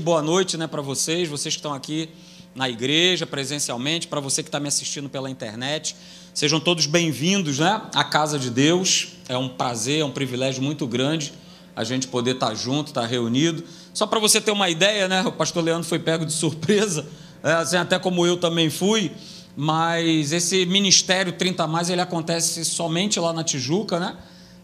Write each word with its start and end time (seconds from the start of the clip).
Boa 0.00 0.22
noite 0.22 0.56
né, 0.56 0.66
para 0.66 0.80
vocês, 0.80 1.28
vocês 1.28 1.54
que 1.54 1.58
estão 1.58 1.74
aqui 1.74 2.08
na 2.54 2.70
igreja, 2.70 3.26
presencialmente, 3.26 4.08
para 4.08 4.18
você 4.18 4.42
que 4.42 4.48
está 4.48 4.58
me 4.58 4.66
assistindo 4.66 5.10
pela 5.10 5.28
internet. 5.28 5.94
Sejam 6.32 6.58
todos 6.58 6.86
bem-vindos 6.86 7.58
né, 7.58 7.82
à 7.94 8.02
casa 8.02 8.38
de 8.38 8.48
Deus. 8.48 9.08
É 9.28 9.36
um 9.36 9.50
prazer, 9.50 10.00
é 10.00 10.04
um 10.04 10.10
privilégio 10.10 10.62
muito 10.62 10.86
grande 10.86 11.34
a 11.76 11.84
gente 11.84 12.08
poder 12.08 12.36
estar 12.36 12.48
tá 12.48 12.54
junto, 12.54 12.88
estar 12.88 13.02
tá 13.02 13.06
reunido. 13.06 13.62
Só 13.92 14.06
para 14.06 14.18
você 14.18 14.40
ter 14.40 14.52
uma 14.52 14.70
ideia, 14.70 15.06
né, 15.06 15.22
o 15.22 15.32
pastor 15.32 15.62
Leandro 15.62 15.86
foi 15.86 15.98
pego 15.98 16.24
de 16.24 16.32
surpresa, 16.32 17.06
é, 17.44 17.52
assim, 17.52 17.76
até 17.76 17.98
como 17.98 18.24
eu 18.24 18.38
também 18.38 18.70
fui, 18.70 19.12
mas 19.54 20.32
esse 20.32 20.64
ministério 20.64 21.34
30 21.34 21.66
mais 21.66 21.90
ele 21.90 22.00
acontece 22.00 22.64
somente 22.64 23.20
lá 23.20 23.34
na 23.34 23.44
Tijuca, 23.44 24.00
né? 24.00 24.16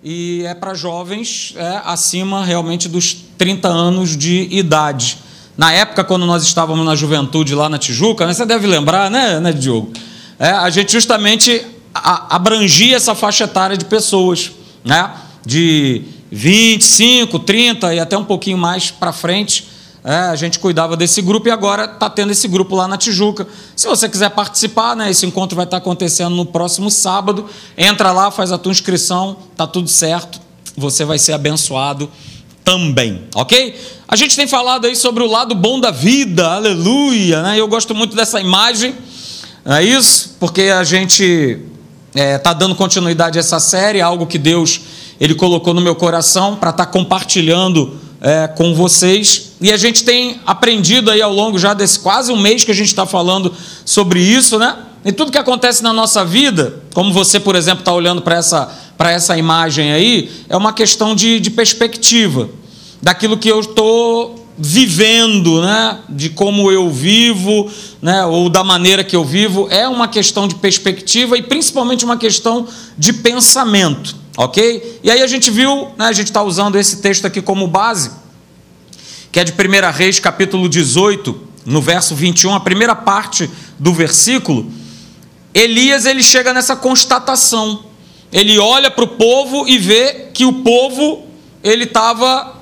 E 0.02 0.44
é 0.46 0.54
para 0.54 0.72
jovens 0.72 1.52
é, 1.56 1.82
acima 1.84 2.42
realmente 2.42 2.88
dos 2.88 3.12
30 3.36 3.68
anos 3.68 4.16
de 4.16 4.48
idade. 4.50 5.25
Na 5.56 5.72
época, 5.72 6.04
quando 6.04 6.26
nós 6.26 6.42
estávamos 6.42 6.84
na 6.84 6.94
juventude 6.94 7.54
lá 7.54 7.68
na 7.68 7.78
Tijuca, 7.78 8.26
né, 8.26 8.34
você 8.34 8.44
deve 8.44 8.66
lembrar, 8.66 9.10
né, 9.10 9.40
né 9.40 9.52
Diogo? 9.52 9.90
É, 10.38 10.50
a 10.50 10.68
gente 10.68 10.92
justamente 10.92 11.64
abrangia 11.94 12.96
essa 12.96 13.14
faixa 13.14 13.44
etária 13.44 13.76
de 13.76 13.86
pessoas, 13.86 14.52
né? 14.84 15.10
De 15.44 16.02
25, 16.30 17.38
30 17.38 17.94
e 17.94 18.00
até 18.00 18.18
um 18.18 18.24
pouquinho 18.24 18.58
mais 18.58 18.90
para 18.90 19.12
frente. 19.12 19.66
É, 20.04 20.14
a 20.14 20.36
gente 20.36 20.58
cuidava 20.58 20.96
desse 20.96 21.22
grupo 21.22 21.48
e 21.48 21.50
agora 21.50 21.86
está 21.86 22.08
tendo 22.10 22.30
esse 22.30 22.46
grupo 22.46 22.76
lá 22.76 22.86
na 22.86 22.96
Tijuca. 22.96 23.48
Se 23.74 23.88
você 23.88 24.08
quiser 24.08 24.30
participar, 24.30 24.94
né, 24.94 25.10
esse 25.10 25.24
encontro 25.24 25.56
vai 25.56 25.64
estar 25.64 25.78
tá 25.78 25.82
acontecendo 25.82 26.36
no 26.36 26.44
próximo 26.44 26.90
sábado. 26.90 27.46
Entra 27.76 28.12
lá, 28.12 28.30
faz 28.30 28.52
a 28.52 28.58
tua 28.58 28.70
inscrição, 28.70 29.36
tá 29.56 29.66
tudo 29.66 29.88
certo. 29.88 30.38
Você 30.76 31.04
vai 31.04 31.18
ser 31.18 31.32
abençoado 31.32 32.10
também, 32.66 33.22
ok? 33.32 33.80
A 34.08 34.16
gente 34.16 34.34
tem 34.34 34.44
falado 34.44 34.88
aí 34.88 34.96
sobre 34.96 35.22
o 35.22 35.26
lado 35.28 35.54
bom 35.54 35.78
da 35.78 35.92
vida, 35.92 36.48
aleluia, 36.48 37.40
né? 37.40 37.60
Eu 37.60 37.68
gosto 37.68 37.94
muito 37.94 38.16
dessa 38.16 38.40
imagem, 38.40 38.92
não 39.64 39.76
é 39.76 39.84
isso? 39.84 40.34
Porque 40.40 40.62
a 40.62 40.82
gente 40.82 41.60
está 42.12 42.20
é, 42.20 42.38
tá 42.38 42.52
dando 42.52 42.74
continuidade 42.74 43.38
a 43.38 43.40
essa 43.40 43.60
série, 43.60 44.00
algo 44.00 44.26
que 44.26 44.36
Deus 44.36 44.80
ele 45.20 45.36
colocou 45.36 45.72
no 45.72 45.80
meu 45.80 45.94
coração 45.94 46.56
para 46.56 46.70
estar 46.70 46.86
tá 46.86 46.90
compartilhando 46.90 47.96
é, 48.20 48.48
com 48.48 48.74
vocês. 48.74 49.52
E 49.60 49.72
a 49.72 49.76
gente 49.76 50.02
tem 50.02 50.40
aprendido 50.44 51.12
aí 51.12 51.22
ao 51.22 51.32
longo 51.32 51.60
já 51.60 51.72
desse 51.72 52.00
quase 52.00 52.32
um 52.32 52.40
mês 52.40 52.64
que 52.64 52.72
a 52.72 52.74
gente 52.74 52.88
está 52.88 53.06
falando 53.06 53.54
sobre 53.84 54.18
isso, 54.18 54.58
né? 54.58 54.76
E 55.04 55.12
tudo 55.12 55.30
que 55.30 55.38
acontece 55.38 55.84
na 55.84 55.92
nossa 55.92 56.24
vida, 56.24 56.82
como 56.92 57.12
você, 57.12 57.38
por 57.38 57.54
exemplo, 57.54 57.78
está 57.78 57.92
olhando 57.92 58.22
para 58.22 58.34
essa, 58.34 58.68
essa 59.04 59.36
imagem 59.36 59.92
aí, 59.92 60.30
é 60.48 60.56
uma 60.56 60.72
questão 60.72 61.14
de, 61.14 61.38
de 61.38 61.50
perspectiva, 61.50 62.48
daquilo 63.02 63.36
que 63.36 63.48
eu 63.48 63.60
estou 63.60 64.46
vivendo, 64.58 65.60
né? 65.60 65.98
de 66.08 66.30
como 66.30 66.70
eu 66.72 66.90
vivo, 66.90 67.70
né? 68.00 68.24
ou 68.24 68.48
da 68.48 68.64
maneira 68.64 69.04
que 69.04 69.14
eu 69.14 69.24
vivo, 69.24 69.68
é 69.70 69.86
uma 69.86 70.08
questão 70.08 70.48
de 70.48 70.54
perspectiva 70.54 71.36
e 71.36 71.42
principalmente 71.42 72.04
uma 72.04 72.16
questão 72.16 72.66
de 72.96 73.12
pensamento, 73.12 74.16
ok? 74.36 75.00
E 75.02 75.10
aí 75.10 75.22
a 75.22 75.26
gente 75.26 75.50
viu, 75.50 75.88
né? 75.98 76.06
a 76.06 76.12
gente 76.12 76.28
está 76.28 76.42
usando 76.42 76.76
esse 76.76 76.98
texto 77.02 77.26
aqui 77.26 77.42
como 77.42 77.66
base, 77.66 78.10
que 79.30 79.38
é 79.38 79.44
de 79.44 79.52
1 79.52 79.92
Reis, 79.92 80.18
capítulo 80.18 80.68
18, 80.68 81.38
no 81.66 81.82
verso 81.82 82.14
21, 82.14 82.54
a 82.54 82.60
primeira 82.60 82.94
parte 82.94 83.50
do 83.78 83.92
versículo 83.92 84.72
Elias 85.56 86.04
ele 86.04 86.22
chega 86.22 86.52
nessa 86.52 86.76
constatação. 86.76 87.85
Ele 88.36 88.58
olha 88.58 88.90
para 88.90 89.02
o 89.02 89.08
povo 89.08 89.66
e 89.66 89.78
vê 89.78 90.28
que 90.34 90.44
o 90.44 90.52
povo 90.52 91.24
ele 91.64 91.84
estava 91.84 92.54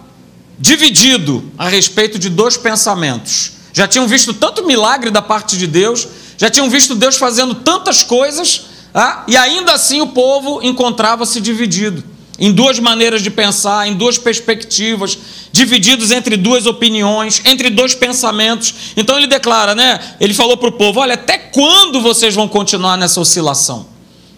dividido 0.57 1.51
a 1.59 1.69
respeito 1.69 2.17
de 2.17 2.29
dois 2.29 2.57
pensamentos. 2.57 3.55
Já 3.73 3.89
tinham 3.89 4.07
visto 4.07 4.33
tanto 4.33 4.65
milagre 4.65 5.11
da 5.11 5.21
parte 5.21 5.59
de 5.59 5.67
Deus, 5.67 6.07
já 6.39 6.49
tinham 6.49 6.71
visto 6.71 6.95
Deus 6.95 7.17
fazendo 7.17 7.57
tantas 7.57 8.05
coisas, 8.05 8.67
ah, 8.95 9.25
e 9.27 9.37
ainda 9.37 9.73
assim 9.73 10.01
o 10.01 10.07
povo 10.07 10.63
encontrava-se 10.63 11.41
dividido 11.41 12.05
em 12.39 12.53
duas 12.53 12.79
maneiras 12.79 13.21
de 13.21 13.31
pensar, 13.33 13.89
em 13.89 13.95
duas 13.95 14.17
perspectivas, 14.17 15.19
divididos 15.51 16.13
entre 16.13 16.37
duas 16.37 16.67
opiniões, 16.67 17.43
entre 17.45 17.69
dois 17.69 17.97
pensamentos. 17.97 18.73
Então 18.97 19.17
ele 19.19 19.27
declara, 19.27 19.75
né? 19.75 19.99
Ele 20.21 20.35
falou 20.35 20.57
para 20.57 20.69
o 20.69 20.73
povo: 20.73 21.01
olha, 21.01 21.15
até 21.15 21.37
quando 21.37 22.01
vocês 22.01 22.33
vão 22.33 22.47
continuar 22.47 22.97
nessa 22.97 23.21
oscilação? 23.21 23.93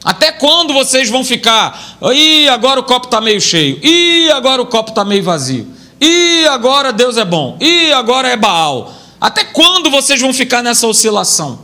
Até 0.06 0.30
quando 0.30 0.72
vocês 0.72 1.10
vão 1.10 1.24
ficar? 1.24 1.98
E 2.14 2.48
agora 2.48 2.78
o 2.78 2.84
copo 2.84 3.08
está 3.08 3.20
meio 3.20 3.40
cheio. 3.40 3.80
E 3.82 4.30
agora 4.30 4.62
o 4.62 4.66
copo 4.66 4.90
está 4.90 5.04
meio 5.04 5.24
vazio. 5.24 5.66
E 6.00 6.46
agora 6.46 6.92
Deus 6.92 7.16
é 7.16 7.24
bom. 7.24 7.58
E 7.60 7.92
agora 7.92 8.28
é 8.28 8.36
Baal. 8.36 8.94
Até 9.20 9.42
quando 9.42 9.90
vocês 9.90 10.20
vão 10.20 10.32
ficar 10.32 10.62
nessa 10.62 10.86
oscilação? 10.86 11.58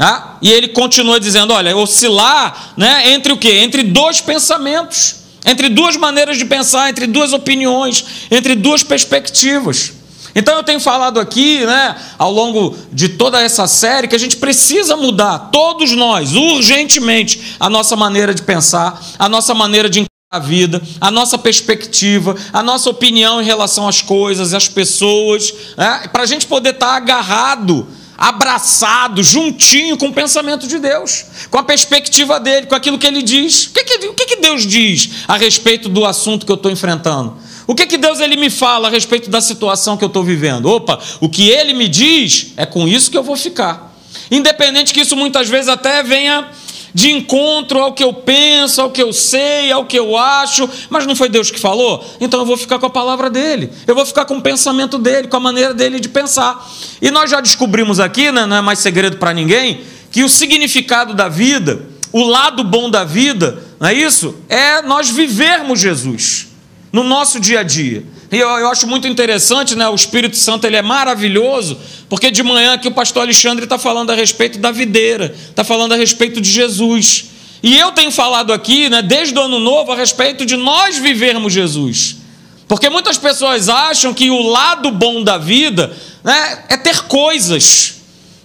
Ah? 0.00 0.38
E 0.40 0.50
ele 0.50 0.68
continua 0.68 1.20
dizendo: 1.20 1.52
olha, 1.52 1.76
oscilar 1.76 2.72
né, 2.78 3.10
entre 3.10 3.30
o 3.30 3.36
quê? 3.36 3.58
Entre 3.58 3.82
dois 3.82 4.22
pensamentos 4.22 5.22
entre 5.44 5.68
duas 5.68 5.96
maneiras 5.96 6.38
de 6.38 6.44
pensar, 6.44 6.88
entre 6.88 7.06
duas 7.06 7.32
opiniões, 7.32 8.04
entre 8.30 8.54
duas 8.54 8.82
perspectivas. 8.82 9.92
Então 10.34 10.56
eu 10.56 10.62
tenho 10.62 10.80
falado 10.80 11.20
aqui, 11.20 11.64
né, 11.64 11.96
ao 12.18 12.32
longo 12.32 12.76
de 12.92 13.10
toda 13.10 13.40
essa 13.40 13.66
série, 13.66 14.08
que 14.08 14.16
a 14.16 14.18
gente 14.18 14.36
precisa 14.36 14.96
mudar, 14.96 15.50
todos 15.52 15.92
nós, 15.92 16.34
urgentemente, 16.34 17.56
a 17.60 17.68
nossa 17.68 17.94
maneira 17.96 18.34
de 18.34 18.42
pensar, 18.42 19.00
a 19.18 19.28
nossa 19.28 19.54
maneira 19.54 19.88
de 19.88 20.04
a 20.30 20.38
vida, 20.38 20.80
a 20.98 21.10
nossa 21.10 21.36
perspectiva, 21.36 22.34
a 22.54 22.62
nossa 22.62 22.88
opinião 22.88 23.42
em 23.42 23.44
relação 23.44 23.86
às 23.86 24.00
coisas, 24.00 24.54
às 24.54 24.66
pessoas, 24.66 25.52
né, 25.76 26.08
para 26.10 26.22
a 26.22 26.26
gente 26.26 26.46
poder 26.46 26.70
estar 26.70 26.96
agarrado 26.96 27.86
abraçado, 28.16 29.20
juntinho 29.20 29.96
com 29.96 30.06
o 30.06 30.12
pensamento 30.12 30.68
de 30.68 30.78
Deus, 30.78 31.24
com 31.50 31.58
a 31.58 31.62
perspectiva 31.64 32.38
dele, 32.38 32.66
com 32.66 32.74
aquilo 32.76 32.96
que 32.96 33.06
ele 33.06 33.20
diz. 33.20 33.66
O 33.66 33.72
que, 33.72 33.82
que, 33.82 34.06
o 34.06 34.14
que, 34.14 34.26
que 34.26 34.36
Deus 34.36 34.64
diz 34.64 35.24
a 35.26 35.36
respeito 35.36 35.88
do 35.88 36.04
assunto 36.04 36.46
que 36.46 36.52
eu 36.52 36.56
estou 36.56 36.70
enfrentando? 36.70 37.36
O 37.66 37.74
que, 37.74 37.86
que 37.86 37.96
Deus 37.96 38.20
ele 38.20 38.36
me 38.36 38.50
fala 38.50 38.88
a 38.88 38.90
respeito 38.90 39.30
da 39.30 39.40
situação 39.40 39.96
que 39.96 40.04
eu 40.04 40.08
estou 40.08 40.24
vivendo? 40.24 40.66
Opa, 40.66 40.98
o 41.20 41.28
que 41.28 41.48
ele 41.48 41.72
me 41.72 41.88
diz 41.88 42.52
é 42.56 42.66
com 42.66 42.88
isso 42.88 43.10
que 43.10 43.16
eu 43.16 43.22
vou 43.22 43.36
ficar. 43.36 43.96
Independente 44.30 44.92
que 44.92 45.00
isso 45.00 45.16
muitas 45.16 45.48
vezes 45.48 45.68
até 45.68 46.02
venha 46.02 46.48
de 46.94 47.10
encontro 47.10 47.78
ao 47.78 47.92
que 47.92 48.04
eu 48.04 48.12
penso, 48.12 48.80
ao 48.80 48.90
que 48.90 49.02
eu 49.02 49.12
sei, 49.12 49.72
ao 49.72 49.86
que 49.86 49.98
eu 49.98 50.16
acho, 50.16 50.68
mas 50.90 51.06
não 51.06 51.16
foi 51.16 51.28
Deus 51.28 51.50
que 51.50 51.58
falou? 51.58 52.04
Então 52.20 52.40
eu 52.40 52.46
vou 52.46 52.56
ficar 52.56 52.78
com 52.78 52.86
a 52.86 52.90
palavra 52.90 53.30
dele, 53.30 53.70
eu 53.86 53.94
vou 53.94 54.04
ficar 54.04 54.24
com 54.24 54.36
o 54.36 54.42
pensamento 54.42 54.98
dele, 54.98 55.28
com 55.28 55.36
a 55.36 55.40
maneira 55.40 55.72
dele 55.72 55.98
de 55.98 56.08
pensar. 56.08 56.70
E 57.00 57.10
nós 57.10 57.30
já 57.30 57.40
descobrimos 57.40 57.98
aqui, 57.98 58.30
né, 58.30 58.44
não 58.44 58.56
é 58.56 58.60
mais 58.60 58.80
segredo 58.80 59.16
para 59.16 59.32
ninguém, 59.32 59.80
que 60.10 60.22
o 60.22 60.28
significado 60.28 61.14
da 61.14 61.28
vida, 61.28 61.80
o 62.12 62.24
lado 62.24 62.62
bom 62.62 62.90
da 62.90 63.04
vida, 63.04 63.62
não 63.80 63.88
é 63.88 63.94
isso? 63.94 64.36
É 64.48 64.82
nós 64.82 65.08
vivermos 65.08 65.80
Jesus 65.80 66.51
no 66.92 67.02
nosso 67.02 67.40
dia 67.40 67.60
a 67.60 67.62
dia. 67.62 68.04
E 68.30 68.38
eu, 68.38 68.48
eu, 68.48 68.68
acho 68.68 68.86
muito 68.86 69.08
interessante, 69.08 69.74
né? 69.74 69.88
O 69.88 69.94
Espírito 69.94 70.36
Santo 70.36 70.66
ele 70.66 70.76
é 70.76 70.82
maravilhoso, 70.82 71.78
porque 72.08 72.30
de 72.30 72.42
manhã 72.42 72.74
aqui 72.74 72.86
o 72.86 72.92
pastor 72.92 73.22
Alexandre 73.22 73.64
está 73.64 73.78
falando 73.78 74.10
a 74.10 74.14
respeito 74.14 74.58
da 74.58 74.70
videira, 74.70 75.34
está 75.48 75.64
falando 75.64 75.92
a 75.92 75.96
respeito 75.96 76.40
de 76.40 76.50
Jesus. 76.50 77.24
E 77.62 77.78
eu 77.78 77.92
tenho 77.92 78.10
falado 78.10 78.52
aqui, 78.52 78.88
né, 78.90 79.00
desde 79.00 79.38
o 79.38 79.42
ano 79.42 79.58
novo, 79.58 79.92
a 79.92 79.96
respeito 79.96 80.44
de 80.44 80.56
nós 80.56 80.98
vivermos 80.98 81.52
Jesus. 81.52 82.16
Porque 82.68 82.90
muitas 82.90 83.18
pessoas 83.18 83.68
acham 83.68 84.12
que 84.12 84.30
o 84.30 84.42
lado 84.42 84.90
bom 84.90 85.22
da 85.22 85.38
vida 85.38 85.94
né, 86.24 86.64
é 86.68 86.76
ter 86.76 87.02
coisas, 87.02 87.96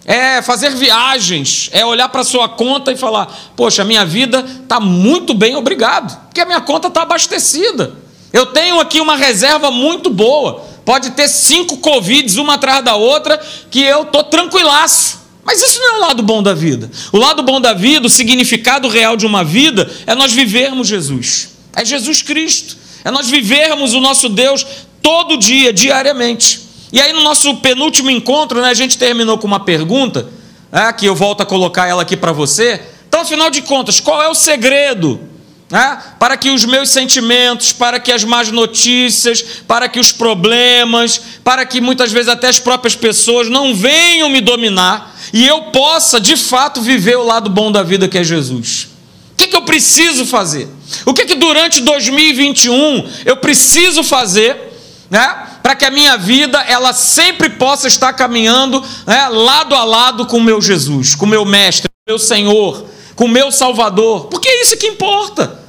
é 0.05 0.41
fazer 0.41 0.69
viagens, 0.71 1.69
é 1.71 1.85
olhar 1.85 2.09
para 2.09 2.23
sua 2.23 2.47
conta 2.47 2.91
e 2.91 2.97
falar: 2.97 3.27
Poxa, 3.55 3.83
minha 3.83 4.05
vida 4.05 4.45
está 4.63 4.79
muito 4.79 5.33
bem, 5.33 5.55
obrigado, 5.55 6.25
porque 6.25 6.41
a 6.41 6.45
minha 6.45 6.61
conta 6.61 6.87
está 6.87 7.01
abastecida. 7.03 8.06
Eu 8.31 8.47
tenho 8.47 8.79
aqui 8.79 8.99
uma 8.99 9.15
reserva 9.15 9.71
muito 9.71 10.09
boa. 10.09 10.63
Pode 10.85 11.11
ter 11.11 11.27
cinco 11.27 11.77
Covids, 11.77 12.37
uma 12.37 12.55
atrás 12.55 12.83
da 12.83 12.95
outra, 12.95 13.37
que 13.69 13.81
eu 13.81 14.03
estou 14.03 14.23
tranquilaço. 14.23 15.19
Mas 15.43 15.61
isso 15.61 15.79
não 15.79 15.87
é 15.87 15.97
o 15.97 16.01
lado 16.01 16.23
bom 16.23 16.43
da 16.43 16.53
vida. 16.53 16.91
O 17.11 17.17
lado 17.17 17.41
bom 17.41 17.61
da 17.61 17.73
vida, 17.73 18.05
o 18.05 18.09
significado 18.09 18.87
real 18.89 19.15
de 19.15 19.25
uma 19.25 19.43
vida, 19.43 19.89
é 20.05 20.13
nós 20.13 20.33
vivermos 20.33 20.87
Jesus. 20.87 21.49
É 21.73 21.85
Jesus 21.85 22.21
Cristo. 22.21 22.77
É 23.03 23.11
nós 23.11 23.29
vivermos 23.29 23.93
o 23.93 24.01
nosso 24.01 24.27
Deus 24.27 24.65
todo 25.01 25.37
dia, 25.37 25.71
diariamente. 25.71 26.67
E 26.91 26.99
aí, 26.99 27.13
no 27.13 27.21
nosso 27.21 27.55
penúltimo 27.57 28.09
encontro, 28.09 28.61
né, 28.61 28.69
a 28.69 28.73
gente 28.73 28.97
terminou 28.97 29.37
com 29.37 29.47
uma 29.47 29.59
pergunta, 29.59 30.29
é, 30.71 30.91
que 30.91 31.05
eu 31.05 31.15
volto 31.15 31.41
a 31.41 31.45
colocar 31.45 31.87
ela 31.87 32.01
aqui 32.01 32.17
para 32.17 32.31
você. 32.31 32.81
Então, 33.07 33.21
afinal 33.21 33.49
de 33.49 33.61
contas, 33.61 33.99
qual 33.99 34.21
é 34.21 34.27
o 34.27 34.35
segredo 34.35 35.19
né? 35.69 35.97
para 36.19 36.37
que 36.37 36.49
os 36.49 36.65
meus 36.65 36.89
sentimentos, 36.89 37.73
para 37.73 37.99
que 37.99 38.11
as 38.11 38.23
más 38.23 38.51
notícias, 38.51 39.41
para 39.67 39.89
que 39.89 39.99
os 39.99 40.11
problemas, 40.11 41.21
para 41.43 41.65
que 41.65 41.81
muitas 41.81 42.11
vezes 42.11 42.29
até 42.29 42.47
as 42.47 42.59
próprias 42.59 42.95
pessoas 42.95 43.49
não 43.49 43.75
venham 43.75 44.29
me 44.29 44.41
dominar 44.41 45.15
e 45.33 45.45
eu 45.45 45.63
possa 45.63 46.19
de 46.19 46.37
fato 46.37 46.81
viver 46.81 47.17
o 47.17 47.25
lado 47.25 47.49
bom 47.49 47.71
da 47.71 47.83
vida 47.83 48.07
que 48.07 48.17
é 48.17 48.23
Jesus. 48.23 48.87
O 49.33 49.37
que, 49.37 49.47
que 49.47 49.55
eu 49.55 49.61
preciso 49.61 50.25
fazer? 50.25 50.67
O 51.05 51.13
que, 51.13 51.25
que 51.25 51.35
durante 51.35 51.81
2021 51.81 53.07
eu 53.25 53.37
preciso 53.37 54.03
fazer 54.03 54.73
né, 55.09 55.47
para 55.61 55.75
que 55.75 55.85
a 55.85 55.91
minha 55.91 56.17
vida 56.17 56.59
ela 56.61 56.93
sempre 56.93 57.49
possa 57.49 57.87
estar 57.87 58.13
caminhando 58.13 58.83
né, 59.05 59.27
lado 59.27 59.75
a 59.75 59.83
lado 59.83 60.25
com 60.25 60.37
o 60.37 60.43
meu 60.43 60.61
Jesus, 60.61 61.13
com 61.13 61.25
o 61.25 61.29
meu 61.29 61.45
mestre, 61.45 61.89
meu 62.07 62.17
Senhor, 62.17 62.85
com 63.17 63.25
o 63.25 63.27
meu 63.27 63.51
Salvador, 63.51 64.27
porque 64.27 64.47
é 64.47 64.61
isso 64.61 64.77
que 64.77 64.87
importa. 64.87 65.65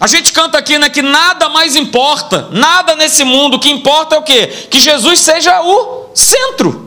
A 0.00 0.06
gente 0.06 0.32
canta 0.32 0.56
aqui 0.56 0.78
né, 0.78 0.88
que 0.88 1.02
nada 1.02 1.48
mais 1.48 1.74
importa, 1.74 2.48
nada 2.52 2.94
nesse 2.96 3.24
mundo, 3.24 3.56
o 3.56 3.60
que 3.60 3.68
importa 3.68 4.14
é 4.14 4.18
o 4.18 4.22
quê? 4.22 4.46
Que 4.70 4.78
Jesus 4.78 5.20
seja 5.20 5.60
o 5.62 6.10
centro. 6.14 6.86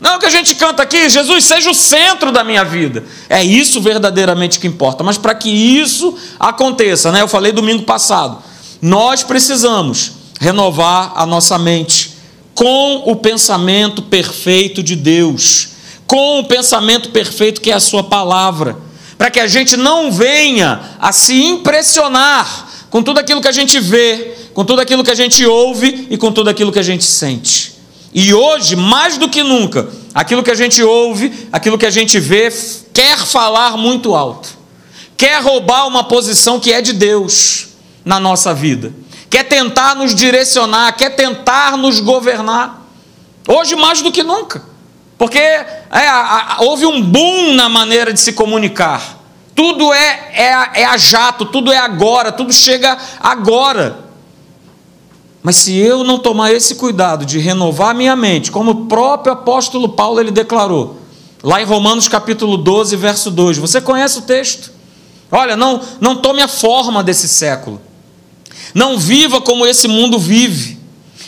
Não 0.00 0.18
que 0.18 0.26
a 0.26 0.30
gente 0.30 0.54
canta 0.54 0.82
aqui, 0.82 1.08
Jesus 1.08 1.44
seja 1.44 1.70
o 1.70 1.74
centro 1.74 2.32
da 2.32 2.42
minha 2.42 2.64
vida. 2.64 3.04
É 3.28 3.42
isso 3.44 3.80
verdadeiramente 3.80 4.58
que 4.58 4.66
importa. 4.66 5.04
Mas 5.04 5.18
para 5.18 5.34
que 5.34 5.50
isso 5.50 6.16
aconteça, 6.40 7.12
né? 7.12 7.20
Eu 7.20 7.28
falei 7.28 7.52
domingo 7.52 7.82
passado, 7.82 8.42
nós 8.80 9.22
precisamos 9.22 10.12
renovar 10.40 11.12
a 11.16 11.26
nossa 11.26 11.58
mente 11.58 12.14
com 12.54 13.02
o 13.04 13.16
pensamento 13.16 14.00
perfeito 14.02 14.82
de 14.82 14.96
Deus, 14.96 15.68
com 16.06 16.40
o 16.40 16.44
pensamento 16.44 17.10
perfeito 17.10 17.60
que 17.60 17.70
é 17.70 17.74
a 17.74 17.80
sua 17.80 18.04
palavra, 18.04 18.76
para 19.16 19.30
que 19.30 19.40
a 19.40 19.46
gente 19.46 19.76
não 19.76 20.10
venha 20.10 20.80
a 20.98 21.12
se 21.12 21.42
impressionar 21.42 22.68
com 22.90 23.02
tudo 23.02 23.18
aquilo 23.18 23.40
que 23.40 23.48
a 23.48 23.52
gente 23.52 23.80
vê, 23.80 24.36
com 24.52 24.64
tudo 24.64 24.80
aquilo 24.80 25.02
que 25.02 25.10
a 25.10 25.14
gente 25.14 25.44
ouve 25.44 26.06
e 26.10 26.16
com 26.16 26.30
tudo 26.30 26.48
aquilo 26.50 26.70
que 26.70 26.78
a 26.78 26.82
gente 26.82 27.04
sente. 27.04 27.74
E 28.12 28.32
hoje, 28.32 28.76
mais 28.76 29.18
do 29.18 29.28
que 29.28 29.42
nunca, 29.42 29.88
aquilo 30.14 30.42
que 30.42 30.50
a 30.50 30.54
gente 30.54 30.80
ouve, 30.82 31.48
aquilo 31.52 31.76
que 31.76 31.86
a 31.86 31.90
gente 31.90 32.20
vê, 32.20 32.52
quer 32.92 33.18
falar 33.18 33.76
muito 33.76 34.14
alto, 34.14 34.48
quer 35.16 35.42
roubar 35.42 35.88
uma 35.88 36.04
posição 36.04 36.60
que 36.60 36.72
é 36.72 36.80
de 36.80 36.92
Deus 36.92 37.66
na 38.04 38.20
nossa 38.20 38.54
vida, 38.54 38.94
quer 39.28 39.42
tentar 39.42 39.96
nos 39.96 40.14
direcionar, 40.14 40.92
quer 40.92 41.10
tentar 41.10 41.76
nos 41.76 41.98
governar. 41.98 42.86
Hoje, 43.48 43.74
mais 43.74 44.00
do 44.00 44.12
que 44.12 44.22
nunca, 44.22 44.62
porque 45.24 45.38
é, 45.38 45.66
a, 45.90 46.56
a, 46.58 46.62
houve 46.64 46.84
um 46.84 47.00
boom 47.00 47.54
na 47.54 47.66
maneira 47.66 48.12
de 48.12 48.20
se 48.20 48.34
comunicar. 48.34 49.22
Tudo 49.54 49.90
é, 49.90 50.32
é, 50.34 50.82
é 50.82 50.84
a 50.84 50.98
jato, 50.98 51.46
tudo 51.46 51.72
é 51.72 51.78
agora, 51.78 52.30
tudo 52.30 52.52
chega 52.52 52.98
agora. 53.18 54.00
Mas 55.42 55.56
se 55.56 55.74
eu 55.74 56.04
não 56.04 56.18
tomar 56.18 56.52
esse 56.52 56.74
cuidado 56.74 57.24
de 57.24 57.38
renovar 57.38 57.94
minha 57.94 58.14
mente, 58.14 58.50
como 58.50 58.70
o 58.72 58.84
próprio 58.84 59.32
apóstolo 59.32 59.88
Paulo 59.88 60.20
ele 60.20 60.30
declarou, 60.30 61.00
lá 61.42 61.62
em 61.62 61.64
Romanos 61.64 62.06
capítulo 62.06 62.58
12, 62.58 62.94
verso 62.96 63.30
2, 63.30 63.56
você 63.56 63.80
conhece 63.80 64.18
o 64.18 64.22
texto? 64.22 64.72
Olha, 65.32 65.56
não, 65.56 65.80
não 66.02 66.16
tome 66.16 66.42
a 66.42 66.48
forma 66.48 67.02
desse 67.02 67.28
século. 67.28 67.80
Não 68.74 68.98
viva 68.98 69.40
como 69.40 69.64
esse 69.64 69.88
mundo 69.88 70.18
vive. 70.18 70.78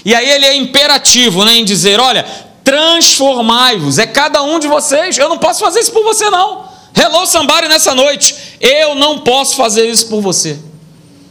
E 0.05 0.15
aí 0.15 0.29
ele 0.29 0.45
é 0.45 0.55
imperativo 0.55 1.47
né, 1.47 1.55
em 1.55 1.65
dizer: 1.65 1.99
olha, 1.99 2.27
transformai-vos. 2.67 3.97
É 3.97 4.07
cada 4.09 4.43
um 4.43 4.59
de 4.59 4.67
vocês. 4.67 5.17
Eu 5.17 5.29
não 5.29 5.39
posso 5.39 5.61
fazer 5.61 5.79
isso 5.79 5.93
por 5.93 6.03
você, 6.03 6.29
não. 6.29 6.65
Hello, 6.93 7.25
somebody, 7.25 7.69
nessa 7.69 7.95
noite. 7.95 8.35
Eu 8.61 8.97
não 8.97 9.21
posso 9.21 9.55
fazer 9.55 9.89
isso 9.89 10.09
por 10.09 10.21
você. 10.21 10.59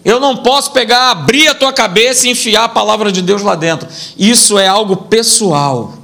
Eu 0.05 0.17
não 0.21 0.37
posso 0.37 0.71
pegar, 0.71 1.11
abrir 1.11 1.49
a 1.49 1.55
tua 1.55 1.73
cabeça 1.73 2.25
e 2.25 2.31
enfiar 2.31 2.63
a 2.63 2.69
palavra 2.69 3.11
de 3.11 3.21
Deus 3.21 3.41
lá 3.41 3.53
dentro. 3.53 3.89
Isso 4.17 4.57
é 4.57 4.65
algo 4.65 4.95
pessoal. 4.95 5.95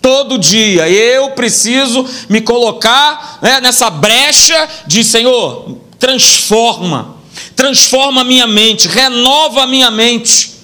Todo 0.00 0.38
dia 0.38 0.88
eu 0.88 1.32
preciso 1.32 2.06
me 2.30 2.40
colocar 2.40 3.40
né, 3.42 3.60
nessa 3.60 3.90
brecha 3.90 4.68
de 4.86 5.04
Senhor, 5.04 5.76
transforma, 5.98 7.16
transforma 7.54 8.22
a 8.22 8.24
minha 8.24 8.46
mente, 8.46 8.88
renova 8.88 9.64
a 9.64 9.66
minha 9.66 9.90
mente, 9.90 10.54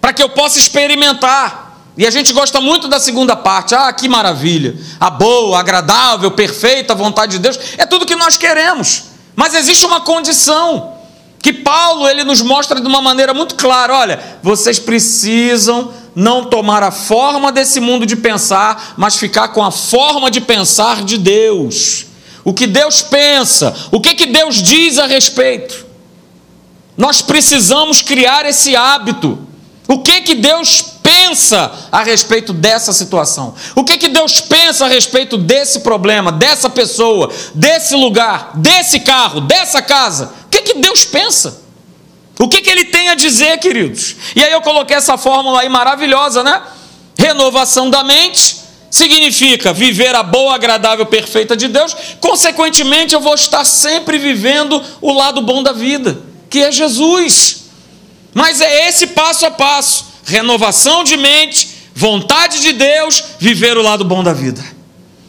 para 0.00 0.12
que 0.12 0.22
eu 0.22 0.28
possa 0.28 0.58
experimentar. 0.58 1.65
E 1.96 2.06
a 2.06 2.10
gente 2.10 2.32
gosta 2.32 2.60
muito 2.60 2.88
da 2.88 3.00
segunda 3.00 3.34
parte. 3.34 3.74
Ah, 3.74 3.92
que 3.92 4.08
maravilha! 4.08 4.76
A 5.00 5.08
boa, 5.08 5.58
agradável, 5.58 6.30
perfeita 6.30 6.94
vontade 6.94 7.32
de 7.32 7.38
Deus 7.38 7.58
é 7.78 7.86
tudo 7.86 8.06
que 8.06 8.16
nós 8.16 8.36
queremos. 8.36 9.04
Mas 9.34 9.54
existe 9.54 9.84
uma 9.86 10.00
condição 10.00 10.94
que 11.40 11.52
Paulo 11.52 12.08
ele 12.08 12.24
nos 12.24 12.42
mostra 12.42 12.80
de 12.80 12.86
uma 12.86 13.00
maneira 13.00 13.32
muito 13.32 13.54
clara, 13.54 13.94
olha, 13.94 14.38
vocês 14.42 14.78
precisam 14.78 15.92
não 16.14 16.44
tomar 16.44 16.82
a 16.82 16.90
forma 16.90 17.52
desse 17.52 17.78
mundo 17.78 18.04
de 18.04 18.16
pensar, 18.16 18.94
mas 18.96 19.16
ficar 19.16 19.48
com 19.48 19.62
a 19.62 19.70
forma 19.70 20.30
de 20.30 20.40
pensar 20.40 21.04
de 21.04 21.18
Deus. 21.18 22.06
O 22.42 22.52
que 22.52 22.66
Deus 22.66 23.02
pensa, 23.02 23.74
o 23.90 24.00
que 24.00 24.14
que 24.14 24.26
Deus 24.26 24.56
diz 24.56 24.98
a 24.98 25.06
respeito. 25.06 25.86
Nós 26.96 27.20
precisamos 27.20 28.00
criar 28.02 28.46
esse 28.46 28.74
hábito. 28.74 29.38
O 29.86 29.98
que 29.98 30.22
que 30.22 30.34
Deus 30.34 30.95
pensa 31.36 31.88
a 31.92 32.02
respeito 32.02 32.54
dessa 32.54 32.94
situação? 32.94 33.54
O 33.74 33.84
que 33.84 33.98
que 33.98 34.08
Deus 34.08 34.40
pensa 34.40 34.86
a 34.86 34.88
respeito 34.88 35.36
desse 35.36 35.80
problema, 35.80 36.32
dessa 36.32 36.70
pessoa, 36.70 37.30
desse 37.54 37.94
lugar, 37.94 38.52
desse 38.54 39.00
carro, 39.00 39.42
dessa 39.42 39.82
casa? 39.82 40.32
O 40.46 40.48
que 40.48 40.62
que 40.62 40.74
Deus 40.78 41.04
pensa? 41.04 41.60
O 42.38 42.48
que 42.48 42.62
que 42.62 42.70
ele 42.70 42.86
tem 42.86 43.10
a 43.10 43.14
dizer, 43.14 43.58
queridos? 43.58 44.16
E 44.34 44.42
aí 44.42 44.50
eu 44.50 44.62
coloquei 44.62 44.96
essa 44.96 45.18
fórmula 45.18 45.60
aí 45.60 45.68
maravilhosa, 45.68 46.42
né? 46.42 46.62
Renovação 47.18 47.90
da 47.90 48.02
mente 48.02 48.56
significa 48.90 49.74
viver 49.74 50.14
a 50.14 50.22
boa, 50.22 50.54
agradável, 50.54 51.04
perfeita 51.04 51.54
de 51.54 51.68
Deus. 51.68 51.94
Consequentemente, 52.18 53.14
eu 53.14 53.20
vou 53.20 53.34
estar 53.34 53.64
sempre 53.64 54.16
vivendo 54.16 54.82
o 55.02 55.12
lado 55.12 55.42
bom 55.42 55.62
da 55.62 55.72
vida, 55.72 56.18
que 56.48 56.60
é 56.60 56.72
Jesus. 56.72 57.64
Mas 58.32 58.62
é 58.62 58.88
esse 58.88 59.08
passo 59.08 59.44
a 59.44 59.50
passo 59.50 60.15
renovação 60.26 61.04
de 61.04 61.16
mente, 61.16 61.68
vontade 61.94 62.60
de 62.60 62.72
Deus, 62.72 63.22
viver 63.38 63.78
o 63.78 63.82
lado 63.82 64.04
bom 64.04 64.22
da 64.22 64.32
vida. 64.32 64.62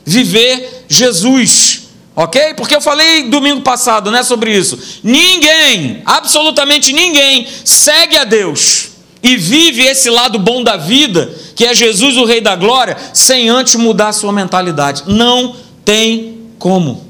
Viver 0.04 0.86
Jesus. 0.90 1.84
Ok? 2.16 2.56
Porque 2.56 2.76
eu 2.76 2.82
falei 2.82 3.30
domingo 3.30 3.62
passado 3.62 4.10
né, 4.10 4.24
sobre 4.24 4.58
isso. 4.58 5.00
Ninguém, 5.04 6.02
absolutamente 6.06 6.92
ninguém, 6.92 7.48
segue 7.64 8.18
a 8.18 8.24
Deus 8.24 8.90
e 9.22 9.36
vive 9.38 9.84
esse 9.84 10.10
lado 10.10 10.40
bom 10.40 10.64
da 10.64 10.78
vida, 10.78 11.34
que 11.56 11.66
é 11.66 11.74
Jesus, 11.74 12.18
o 12.18 12.26
Rei 12.26 12.42
da 12.42 12.56
Glória, 12.56 12.98
sem 13.14 13.50
antes 13.50 13.76
mudar 13.76 14.10
a 14.10 14.14
sua 14.14 14.32
mentalidade. 14.32 15.04
Não 15.06 15.56
tem 15.84 16.42
como. 16.58 17.06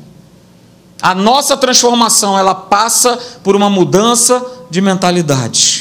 A 1.01 1.13
nossa 1.13 1.55
transformação, 1.55 2.37
ela 2.37 2.55
passa 2.55 3.17
por 3.43 3.55
uma 3.55 3.69
mudança 3.69 4.43
de 4.69 4.81
mentalidade. 4.81 5.76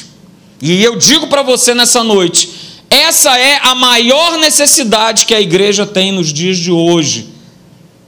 E 0.61 0.83
eu 0.83 0.97
digo 0.97 1.27
para 1.27 1.43
você 1.43 1.75
nessa 1.75 2.03
noite, 2.03 2.83
essa 2.91 3.37
é 3.39 3.59
a 3.63 3.75
maior 3.75 4.39
necessidade 4.39 5.27
que 5.27 5.35
a 5.35 5.41
igreja 5.41 5.87
tem 5.87 6.13
nos 6.13 6.33
dias 6.33 6.57
de 6.57 6.71
hoje. 6.71 7.35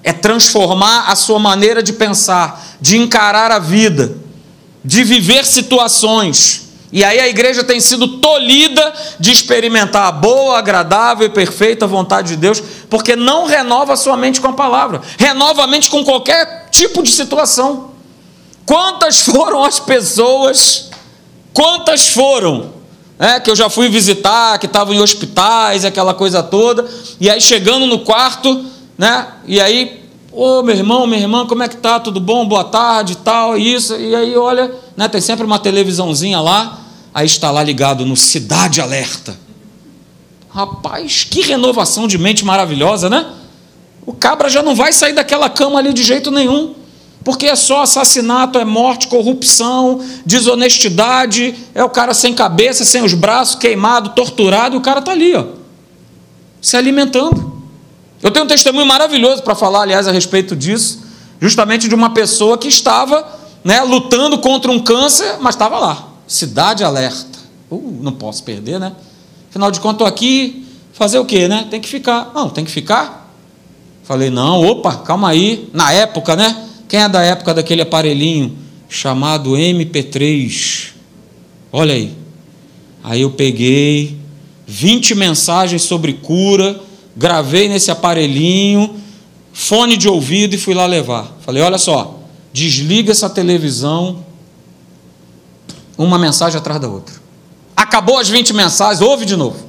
É 0.03 0.13
transformar 0.13 1.11
a 1.11 1.17
sua 1.17 1.39
maneira 1.39 1.83
de 1.83 1.93
pensar, 1.93 2.77
de 2.81 2.97
encarar 2.97 3.51
a 3.51 3.59
vida, 3.59 4.17
de 4.85 5.05
viver 5.05 5.45
situações. 5.45 6.69
E 6.91 7.05
aí 7.05 7.21
a 7.21 7.29
igreja 7.29 7.63
tem 7.63 7.81
sido 7.81 8.19
tolhida 8.19 8.95
de 9.21 9.31
experimentar 9.31 10.07
a 10.07 10.13
boa, 10.13 10.59
agradável 10.59 11.27
e 11.27 11.31
perfeita 11.31 11.87
vontade 11.87 12.29
de 12.29 12.37
Deus, 12.37 12.63
porque 12.89 13.15
não 13.15 13.45
renova 13.45 13.93
a 13.93 13.97
sua 13.97 14.17
mente 14.17 14.41
com 14.41 14.49
a 14.49 14.55
palavra, 14.55 15.03
renova 15.19 15.65
a 15.65 15.67
mente 15.67 15.91
com 15.91 16.03
qualquer 16.03 16.69
tipo 16.71 17.03
de 17.03 17.11
situação. 17.11 17.91
Quantas 18.65 19.21
foram 19.21 19.65
as 19.65 19.79
pessoas 19.79 20.88
Quantas 21.53 22.09
foram? 22.09 22.79
É, 23.19 23.41
que 23.41 23.51
eu 23.51 23.57
já 23.57 23.69
fui 23.69 23.89
visitar, 23.89 24.59
que 24.59 24.67
estavam 24.67 24.95
em 24.95 25.01
hospitais, 25.01 25.85
aquela 25.85 26.15
coisa 26.15 26.41
toda, 26.41 26.89
e 27.21 27.29
aí 27.29 27.41
chegando 27.41 27.85
no 27.85 27.99
quarto, 27.99 28.65
né? 28.97 29.27
E 29.45 29.61
aí, 29.61 30.05
ô 30.31 30.63
meu 30.63 30.77
irmão, 30.77 31.05
minha 31.05 31.21
irmã, 31.21 31.45
como 31.45 31.65
é 31.65 31.69
que 31.69 31.77
tá? 31.77 31.99
Tudo 31.99 32.21
bom? 32.21 32.47
Boa 32.47 32.63
tarde, 32.63 33.17
tal, 33.17 33.59
isso. 33.59 33.97
E 33.97 34.15
aí, 34.15 34.37
olha, 34.37 34.73
né? 34.97 35.09
Tem 35.09 35.21
sempre 35.21 35.45
uma 35.45 35.59
televisãozinha 35.59 36.41
lá, 36.41 36.79
aí 37.13 37.27
está 37.27 37.51
lá 37.51 37.61
ligado 37.61 38.07
no 38.07 38.17
Cidade 38.17 38.81
Alerta. 38.81 39.37
Rapaz, 40.49 41.27
que 41.29 41.41
renovação 41.41 42.07
de 42.07 42.19
mente 42.19 42.45
maravilhosa, 42.45 43.11
né? 43.11 43.27
O 44.07 44.13
cabra 44.13 44.49
já 44.49 44.63
não 44.63 44.77
vai 44.77 44.93
sair 44.93 45.13
daquela 45.13 45.51
cama 45.51 45.81
ali 45.81 45.93
de 45.93 46.05
jeito 46.05 46.31
nenhum 46.31 46.75
porque 47.29 47.45
é 47.45 47.55
só 47.55 47.83
assassinato, 47.83 48.59
é 48.59 48.65
morte, 48.65 49.07
corrupção, 49.07 50.01
desonestidade, 50.25 51.55
é 51.75 51.85
o 51.85 51.91
cara 51.91 52.15
sem 52.15 52.33
cabeça, 52.33 52.87
sem 52.87 53.05
os 53.05 53.13
braços, 53.13 53.55
queimado, 53.57 54.15
torturado, 54.15 54.75
e 54.75 54.79
o 54.79 54.81
cara 54.81 55.01
está 55.01 55.13
ali, 55.13 55.35
ó, 55.35 55.45
se 56.59 56.75
alimentando. 56.75 57.61
Eu 58.23 58.31
tenho 58.31 58.47
um 58.47 58.49
testemunho 58.49 58.87
maravilhoso 58.87 59.43
para 59.43 59.55
falar, 59.55 59.83
aliás, 59.83 60.09
a 60.09 60.11
respeito 60.11 60.57
disso, 60.57 61.03
justamente 61.39 61.87
de 61.87 61.95
uma 61.95 62.15
pessoa 62.15 62.57
que 62.57 62.67
estava 62.67 63.29
né, 63.63 63.83
lutando 63.83 64.39
contra 64.39 64.73
um 64.73 64.81
câncer, 64.81 65.37
mas 65.39 65.55
estava 65.55 65.79
lá, 65.79 66.09
cidade 66.27 66.83
alerta. 66.83 67.39
Uh, 67.71 67.99
não 68.01 68.13
posso 68.13 68.43
perder, 68.43 68.81
né? 68.81 68.95
Afinal 69.51 69.71
de 69.71 69.81
contas, 69.81 69.97
estou 69.97 70.07
aqui, 70.07 70.67
fazer 70.95 71.19
o 71.19 71.27
quê, 71.27 71.47
né? 71.47 71.67
Tem 71.71 71.79
que 71.79 71.91
ficar. 71.91 72.33
Não, 72.35 72.49
tem 72.49 72.65
que 72.65 72.71
ficar. 72.71 73.31
Falei, 74.03 74.31
não, 74.31 74.67
opa, 74.67 74.97
calma 74.97 75.29
aí. 75.29 75.69
Na 75.75 75.93
época, 75.93 76.35
né? 76.35 76.65
Quem 76.89 77.01
é 77.01 77.09
da 77.09 77.23
época 77.23 77.53
daquele 77.53 77.83
aparelhinho 77.83 78.57
chamado 78.89 79.51
MP3? 79.51 80.93
Olha 81.71 81.95
aí. 81.95 82.17
Aí 83.05 83.21
eu 83.21 83.31
peguei, 83.31 84.17
20 84.67 85.15
mensagens 85.15 85.83
sobre 85.83 86.15
cura, 86.15 86.81
gravei 87.15 87.69
nesse 87.69 87.91
aparelhinho, 87.91 88.97
fone 89.53 89.97
de 89.97 90.09
ouvido 90.09 90.55
e 90.55 90.59
fui 90.59 90.73
lá 90.73 90.87
levar. 90.87 91.37
Falei: 91.41 91.63
olha 91.63 91.79
só, 91.79 92.19
desliga 92.53 93.13
essa 93.13 93.29
televisão, 93.29 94.25
uma 95.97 96.19
mensagem 96.19 96.59
atrás 96.59 96.81
da 96.81 96.89
outra. 96.89 97.15
Acabou 97.77 98.19
as 98.19 98.29
20 98.29 98.55
mensagens, 98.55 99.03
ouve 99.03 99.27
de 99.27 99.37
novo. 99.37 99.68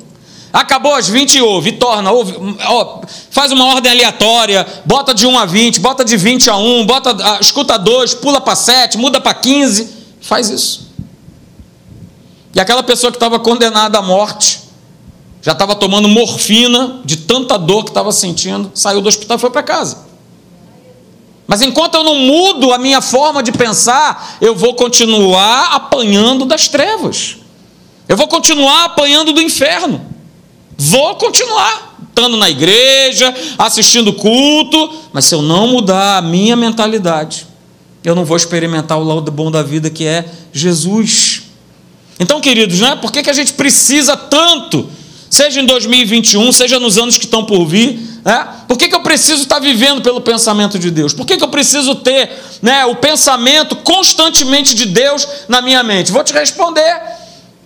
Acabou 0.52 0.96
as 0.96 1.08
20 1.08 1.36
e 1.36 1.42
ouve, 1.42 1.74
torna, 1.74 2.12
ouve, 2.12 2.36
ó, 2.66 3.02
faz 3.30 3.52
uma 3.52 3.66
ordem 3.66 3.92
aleatória, 3.92 4.66
bota 4.84 5.14
de 5.14 5.28
1 5.28 5.38
a 5.38 5.46
20, 5.46 5.80
bota 5.80 6.04
de 6.04 6.18
20 6.18 6.50
a 6.50 6.58
1, 6.58 6.86
bota, 6.88 7.16
ah, 7.22 7.38
escuta 7.40 7.78
2, 7.78 8.16
pula 8.16 8.42
para 8.42 8.56
7, 8.56 8.98
muda 8.98 9.22
para 9.22 9.34
15, 9.36 9.90
faz 10.20 10.50
isso. 10.50 10.90
E 12.56 12.60
aquela 12.60 12.82
pessoa 12.82 13.12
que 13.12 13.18
estava 13.18 13.40
condenada 13.40 14.00
à 14.00 14.02
morte, 14.02 14.60
já 15.42 15.52
estava 15.52 15.76
tomando 15.76 16.08
morfina 16.08 17.00
de 17.06 17.18
tanta 17.18 17.58
dor 17.58 17.84
que 17.84 17.92
estava 17.92 18.12
sentindo, 18.12 18.72
saiu 18.74 19.02
do 19.02 19.08
hospital 19.08 19.38
e 19.38 19.40
foi 19.40 19.52
para 19.52 19.62
casa. 19.62 20.10
Mas 21.46 21.62
enquanto 21.62 21.96
eu 21.96 22.04
não 22.04 22.16
mudo 22.16 22.74
a 22.74 22.78
minha 22.78 23.02
forma 23.02 23.42
de 23.42 23.52
pensar, 23.52 24.38
eu 24.42 24.56
vou 24.56 24.74
continuar 24.74 25.74
apanhando 25.74 26.46
das 26.46 26.68
trevas. 26.68 27.38
Eu 28.08 28.18
vou 28.18 28.28
continuar 28.28 28.86
apanhando 28.86 29.32
do 29.32 29.42
inferno. 29.42 30.19
Vou 30.82 31.16
continuar 31.16 31.98
estando 32.08 32.38
na 32.38 32.50
igreja, 32.50 33.34
assistindo 33.58 34.14
culto, 34.14 34.94
mas 35.12 35.26
se 35.26 35.36
eu 35.36 35.42
não 35.42 35.68
mudar 35.68 36.18
a 36.18 36.22
minha 36.22 36.56
mentalidade, 36.56 37.46
eu 38.04 38.16
não 38.16 38.24
vou 38.24 38.38
experimentar 38.38 38.98
o 38.98 39.04
lado 39.04 39.30
bom 39.30 39.52
da 39.52 39.62
vida 39.62 39.90
que 39.90 40.06
é 40.06 40.26
Jesus. 40.54 41.44
Então, 42.18 42.40
queridos, 42.40 42.80
né, 42.80 42.98
por 42.98 43.12
que, 43.12 43.24
que 43.24 43.30
a 43.30 43.34
gente 43.34 43.54
precisa 43.54 44.16
tanto, 44.16 44.90
seja 45.30 45.62
em 45.62 45.66
2021, 45.66 46.52
seja 46.52 46.80
nos 46.80 46.98
anos 46.98 47.18
que 47.18 47.26
estão 47.26 47.46
por 47.46 47.66
vir, 47.66 48.00
né, 48.24 48.48
por 48.68 48.78
que, 48.78 48.88
que 48.88 48.96
eu 48.96 49.02
preciso 49.02 49.44
estar 49.44 49.60
vivendo 49.60 50.02
pelo 50.02 50.22
pensamento 50.22 50.80
de 50.80 50.92
Deus? 50.92 51.14
Por 51.14 51.26
que, 51.26 51.38
que 51.38 51.44
eu 51.44 51.50
preciso 51.50 51.96
ter 51.96 52.30
né, 52.62 52.86
o 52.86 52.96
pensamento 52.96 53.76
constantemente 53.78 54.74
de 54.76 54.86
Deus 54.86 55.28
na 55.48 55.62
minha 55.62 55.84
mente? 55.84 56.12
Vou 56.12 56.24
te 56.24 56.34
responder. 56.34 57.02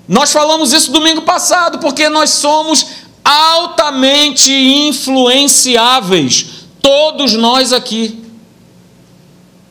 Nós 0.08 0.32
falamos 0.32 0.74
isso 0.74 0.92
domingo 0.92 1.22
passado, 1.22 1.80
porque 1.80 2.10
nós 2.10 2.30
somos 2.32 2.86
altamente 3.24 4.52
influenciáveis, 4.52 6.46
todos 6.82 7.34
nós 7.34 7.72
aqui. 7.72 8.22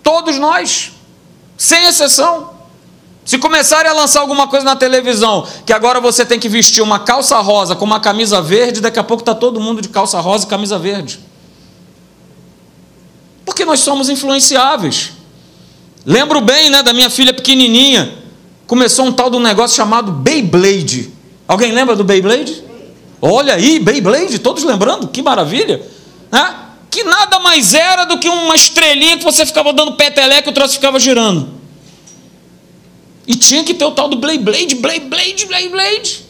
Todos 0.02 0.38
nós, 0.38 0.92
sem 1.56 1.84
exceção. 1.84 2.50
Se 3.24 3.38
começarem 3.38 3.88
a 3.90 3.94
lançar 3.94 4.20
alguma 4.20 4.48
coisa 4.48 4.64
na 4.64 4.74
televisão, 4.74 5.46
que 5.64 5.72
agora 5.72 6.00
você 6.00 6.26
tem 6.26 6.40
que 6.40 6.48
vestir 6.48 6.82
uma 6.82 6.98
calça 6.98 7.38
rosa 7.38 7.76
com 7.76 7.84
uma 7.84 8.00
camisa 8.00 8.42
verde, 8.42 8.80
daqui 8.80 8.98
a 8.98 9.04
pouco 9.04 9.22
está 9.22 9.34
todo 9.34 9.60
mundo 9.60 9.80
de 9.80 9.88
calça 9.88 10.18
rosa 10.18 10.44
e 10.44 10.48
camisa 10.48 10.76
verde. 10.76 11.20
Porque 13.44 13.64
nós 13.64 13.80
somos 13.80 14.08
influenciáveis. 14.08 15.12
Lembro 16.04 16.40
bem 16.40 16.68
né, 16.68 16.82
da 16.82 16.92
minha 16.92 17.08
filha 17.08 17.32
pequenininha, 17.32 18.12
começou 18.66 19.06
um 19.06 19.12
tal 19.12 19.30
de 19.30 19.36
um 19.36 19.40
negócio 19.40 19.76
chamado 19.76 20.10
Beyblade. 20.10 21.12
Alguém 21.46 21.70
lembra 21.70 21.94
do 21.94 22.02
Beyblade? 22.02 22.64
Olha 23.24 23.54
aí, 23.54 23.78
Beyblade, 23.78 24.40
todos 24.40 24.64
lembrando, 24.64 25.06
que 25.06 25.22
maravilha. 25.22 25.80
Né? 26.28 26.56
Que 26.90 27.04
nada 27.04 27.38
mais 27.38 27.72
era 27.72 28.04
do 28.04 28.18
que 28.18 28.28
uma 28.28 28.56
estrelinha 28.56 29.16
que 29.16 29.22
você 29.22 29.46
ficava 29.46 29.72
dando 29.72 29.92
peteleco 29.92 30.48
e 30.48 30.50
o 30.50 30.52
troço 30.52 30.74
ficava 30.74 30.98
girando. 30.98 31.48
E 33.24 33.36
tinha 33.36 33.62
que 33.62 33.74
ter 33.74 33.84
o 33.84 33.92
tal 33.92 34.08
do 34.08 34.16
Beyblade, 34.16 34.74
Beyblade, 34.74 35.46
Beyblade. 35.46 36.24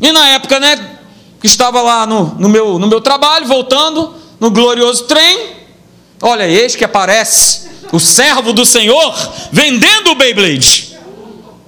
E 0.00 0.12
na 0.12 0.28
época, 0.28 0.60
né, 0.60 0.98
que 1.40 1.48
estava 1.48 1.82
lá 1.82 2.06
no, 2.06 2.36
no, 2.38 2.48
meu, 2.48 2.78
no 2.78 2.86
meu 2.86 3.00
trabalho, 3.00 3.44
voltando, 3.44 4.14
no 4.38 4.48
glorioso 4.48 5.04
trem, 5.04 5.56
olha, 6.22 6.46
eis 6.46 6.76
que 6.76 6.84
aparece 6.84 7.68
o 7.90 7.98
servo 7.98 8.52
do 8.52 8.64
Senhor 8.64 9.12
vendendo 9.50 10.12
o 10.12 10.14
Beyblade. 10.14 10.96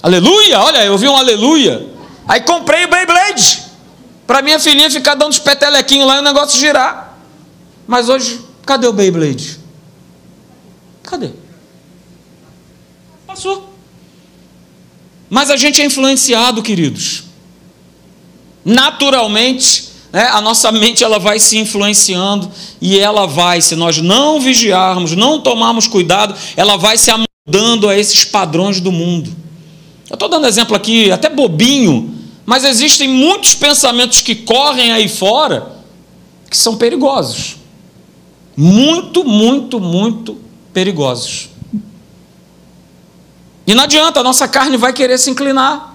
Aleluia, 0.00 0.60
olha, 0.60 0.84
eu 0.84 0.96
vi 0.96 1.08
um 1.08 1.16
aleluia. 1.16 1.88
Aí 2.28 2.40
comprei 2.42 2.84
o 2.84 2.88
Beyblade. 2.88 3.64
Para 4.26 4.42
minha 4.42 4.58
filhinha 4.58 4.90
ficar 4.90 5.14
dando 5.14 5.32
os 5.32 5.38
petelequinhos 5.38 6.06
lá 6.06 6.16
e 6.16 6.18
o 6.20 6.22
negócio 6.22 6.58
girar. 6.58 7.18
Mas 7.86 8.08
hoje, 8.08 8.40
cadê 8.64 8.86
o 8.86 8.92
Beyblade? 8.92 9.58
Cadê? 11.02 11.30
Passou. 13.26 13.74
Mas 15.28 15.50
a 15.50 15.56
gente 15.56 15.82
é 15.82 15.84
influenciado, 15.84 16.62
queridos. 16.62 17.24
Naturalmente, 18.64 19.88
né, 20.12 20.28
a 20.28 20.40
nossa 20.40 20.70
mente 20.72 21.02
ela 21.02 21.18
vai 21.18 21.38
se 21.38 21.58
influenciando 21.58 22.50
e 22.80 22.98
ela 22.98 23.26
vai, 23.26 23.60
se 23.60 23.74
nós 23.74 23.98
não 23.98 24.40
vigiarmos, 24.40 25.16
não 25.16 25.40
tomarmos 25.40 25.86
cuidado, 25.86 26.34
ela 26.56 26.76
vai 26.76 26.96
se 26.96 27.10
amoldando 27.10 27.88
a 27.88 27.98
esses 27.98 28.24
padrões 28.24 28.80
do 28.80 28.92
mundo. 28.92 29.34
Eu 30.08 30.14
estou 30.14 30.28
dando 30.28 30.46
exemplo 30.46 30.76
aqui, 30.76 31.10
até 31.10 31.28
bobinho, 31.28 32.13
mas 32.46 32.64
existem 32.64 33.08
muitos 33.08 33.54
pensamentos 33.54 34.20
que 34.20 34.34
correm 34.34 34.92
aí 34.92 35.08
fora 35.08 35.74
que 36.50 36.56
são 36.56 36.76
perigosos. 36.76 37.56
Muito, 38.56 39.24
muito, 39.24 39.80
muito 39.80 40.38
perigosos. 40.72 41.48
E 43.66 43.74
não 43.74 43.84
adianta, 43.84 44.20
a 44.20 44.22
nossa 44.22 44.46
carne 44.46 44.76
vai 44.76 44.92
querer 44.92 45.18
se 45.18 45.30
inclinar. 45.30 45.94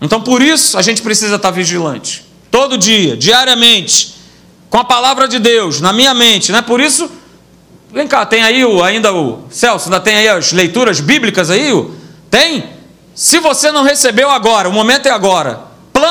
Então 0.00 0.20
por 0.20 0.42
isso 0.42 0.76
a 0.76 0.82
gente 0.82 1.02
precisa 1.02 1.36
estar 1.36 1.50
vigilante. 1.50 2.24
Todo 2.50 2.76
dia, 2.76 3.16
diariamente, 3.16 4.14
com 4.68 4.78
a 4.78 4.84
palavra 4.84 5.26
de 5.26 5.38
Deus 5.38 5.80
na 5.80 5.92
minha 5.92 6.12
mente, 6.12 6.52
né? 6.52 6.60
Por 6.60 6.80
isso, 6.80 7.10
vem 7.92 8.06
cá, 8.06 8.26
tem 8.26 8.42
aí 8.42 8.64
o, 8.64 8.82
ainda 8.82 9.12
o 9.12 9.44
Celso, 9.50 9.86
ainda 9.86 10.00
tem 10.00 10.16
aí 10.16 10.28
as 10.28 10.52
leituras 10.52 11.00
bíblicas 11.00 11.50
aí? 11.50 11.72
O, 11.72 11.94
tem? 12.28 12.64
Se 13.14 13.38
você 13.38 13.72
não 13.72 13.82
recebeu 13.82 14.30
agora, 14.30 14.68
o 14.68 14.72
momento 14.72 15.06
é 15.06 15.10
agora. 15.10 15.69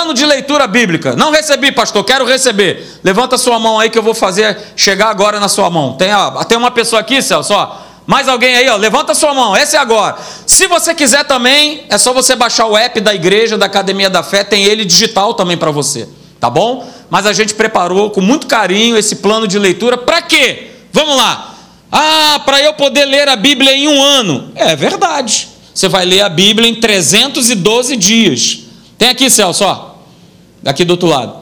Plano 0.10 0.14
de 0.14 0.26
leitura 0.26 0.66
bíblica. 0.66 1.16
Não 1.16 1.32
recebi, 1.32 1.72
pastor, 1.72 2.04
quero 2.04 2.26
receber. 2.26 3.00
Levanta 3.04 3.38
sua 3.38 3.60
mão 3.60 3.80
aí 3.80 3.90
que 3.90 3.98
eu 3.98 4.02
vou 4.02 4.16
fazer 4.16 4.58
chegar 4.76 5.10
agora 5.10 5.40
na 5.40 5.48
sua 5.48 5.70
mão. 5.70 5.94
Tem, 5.94 6.14
ó, 6.14 6.44
tem 6.44 6.58
uma 6.58 6.72
pessoa 6.72 7.00
aqui, 7.02 7.22
Celso, 7.22 7.54
ó. 7.54 7.76
Mais 8.08 8.28
alguém 8.28 8.56
aí, 8.56 8.68
ó, 8.70 8.76
levanta 8.76 9.14
sua 9.14 9.36
mão, 9.36 9.56
essa 9.56 9.78
é 9.78 9.80
agora. 9.80 10.18
Se 10.48 10.66
você 10.66 10.96
quiser 10.96 11.26
também, 11.26 11.84
é 11.90 11.98
só 12.00 12.12
você 12.12 12.36
baixar 12.36 12.66
o 12.66 12.76
app 12.76 13.00
da 13.00 13.14
igreja, 13.14 13.56
da 13.56 13.68
Academia 13.68 14.10
da 14.10 14.24
Fé, 14.24 14.44
tem 14.44 14.64
ele 14.64 14.84
digital 14.84 15.36
também 15.36 15.58
para 15.58 15.70
você, 15.70 16.10
tá 16.40 16.50
bom? 16.50 16.90
Mas 17.08 17.28
a 17.28 17.34
gente 17.34 17.54
preparou 17.54 18.10
com 18.10 18.22
muito 18.22 18.48
carinho 18.48 18.98
esse 18.98 19.18
plano 19.18 19.48
de 19.48 19.60
leitura, 19.60 19.96
para 19.96 20.24
quê? 20.24 20.72
Vamos 20.92 21.18
lá. 21.18 21.54
Ah, 21.92 22.42
para 22.44 22.60
eu 22.60 22.74
poder 22.74 23.06
ler 23.06 23.28
a 23.28 23.36
Bíblia 23.36 23.76
em 23.76 23.88
um 23.88 24.02
ano. 24.02 24.52
É 24.56 24.76
verdade. 24.76 25.50
Você 25.72 25.88
vai 25.88 26.04
ler 26.04 26.22
a 26.22 26.30
Bíblia 26.30 26.68
em 26.68 26.76
312 26.76 27.96
dias. 27.96 28.60
Tem 28.98 29.10
aqui, 29.10 29.30
Celso, 29.30 29.64
ó. 29.64 29.89
Aqui 30.66 30.84
do 30.84 30.92
outro 30.92 31.08
lado. 31.08 31.38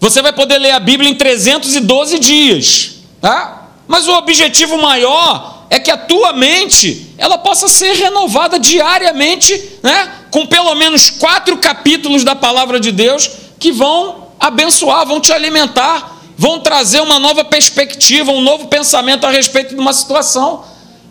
Você 0.00 0.20
vai 0.20 0.32
poder 0.32 0.58
ler 0.58 0.72
a 0.72 0.80
Bíblia 0.80 1.08
em 1.08 1.14
312 1.14 2.18
dias. 2.18 2.96
Tá? 3.20 3.68
Mas 3.86 4.06
o 4.06 4.12
objetivo 4.12 4.76
maior 4.78 5.64
é 5.70 5.78
que 5.80 5.90
a 5.90 5.96
tua 5.96 6.32
mente 6.32 7.14
ela 7.16 7.38
possa 7.38 7.68
ser 7.68 7.94
renovada 7.94 8.58
diariamente, 8.58 9.78
né? 9.82 10.12
com 10.30 10.46
pelo 10.46 10.74
menos 10.74 11.10
quatro 11.10 11.56
capítulos 11.58 12.24
da 12.24 12.34
palavra 12.34 12.78
de 12.78 12.92
Deus 12.92 13.30
que 13.58 13.72
vão 13.72 14.28
abençoar, 14.38 15.06
vão 15.06 15.20
te 15.20 15.32
alimentar, 15.32 16.20
vão 16.36 16.60
trazer 16.60 17.00
uma 17.00 17.18
nova 17.18 17.44
perspectiva, 17.44 18.30
um 18.30 18.40
novo 18.40 18.68
pensamento 18.68 19.26
a 19.26 19.30
respeito 19.30 19.74
de 19.74 19.80
uma 19.80 19.92
situação. 19.92 20.64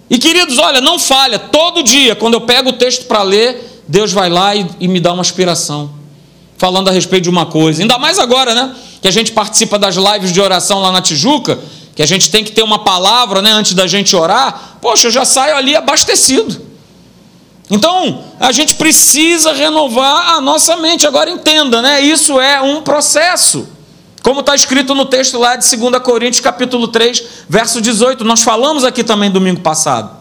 E 0.09 0.19
queridos, 0.19 0.57
olha, 0.59 0.81
não 0.81 0.99
falha, 0.99 1.39
todo 1.39 1.81
dia, 1.81 2.15
quando 2.15 2.35
eu 2.35 2.41
pego 2.41 2.69
o 2.69 2.73
texto 2.73 3.05
para 3.05 3.23
ler, 3.23 3.83
Deus 3.87 4.11
vai 4.11 4.29
lá 4.29 4.55
e, 4.55 4.67
e 4.79 4.87
me 4.87 4.99
dá 4.99 5.13
uma 5.13 5.21
inspiração, 5.21 5.89
falando 6.63 6.87
a 6.87 6.91
respeito 6.91 7.23
de 7.23 7.29
uma 7.29 7.45
coisa. 7.45 7.81
Ainda 7.81 7.97
mais 7.97 8.17
agora, 8.17 8.55
né? 8.55 8.73
Que 9.01 9.09
a 9.09 9.11
gente 9.11 9.33
participa 9.33 9.77
das 9.77 9.97
lives 9.97 10.31
de 10.31 10.39
oração 10.39 10.79
lá 10.79 10.93
na 10.93 11.01
Tijuca, 11.01 11.59
que 11.93 12.01
a 12.01 12.05
gente 12.05 12.31
tem 12.31 12.41
que 12.41 12.53
ter 12.53 12.63
uma 12.63 12.79
palavra, 12.79 13.41
né? 13.41 13.51
Antes 13.51 13.73
da 13.73 13.85
gente 13.85 14.15
orar. 14.15 14.77
Poxa, 14.79 15.07
eu 15.07 15.11
já 15.11 15.25
saio 15.25 15.57
ali 15.57 15.75
abastecido. 15.75 16.61
Então, 17.69 18.23
a 18.39 18.53
gente 18.53 18.75
precisa 18.75 19.51
renovar 19.51 20.35
a 20.35 20.39
nossa 20.39 20.77
mente. 20.77 21.05
Agora 21.05 21.29
entenda, 21.29 21.81
né? 21.81 21.99
Isso 21.99 22.39
é 22.39 22.61
um 22.61 22.81
processo. 22.81 23.67
Como 24.21 24.39
está 24.39 24.55
escrito 24.55 24.95
no 24.95 25.03
texto 25.03 25.37
lá 25.37 25.57
de 25.57 25.75
2 25.75 26.01
Coríntios, 26.01 26.39
capítulo 26.39 26.87
3, 26.87 27.23
verso 27.49 27.81
18. 27.81 28.23
Nós 28.23 28.41
falamos 28.41 28.85
aqui 28.85 29.03
também 29.03 29.29
domingo 29.29 29.59
passado. 29.59 30.15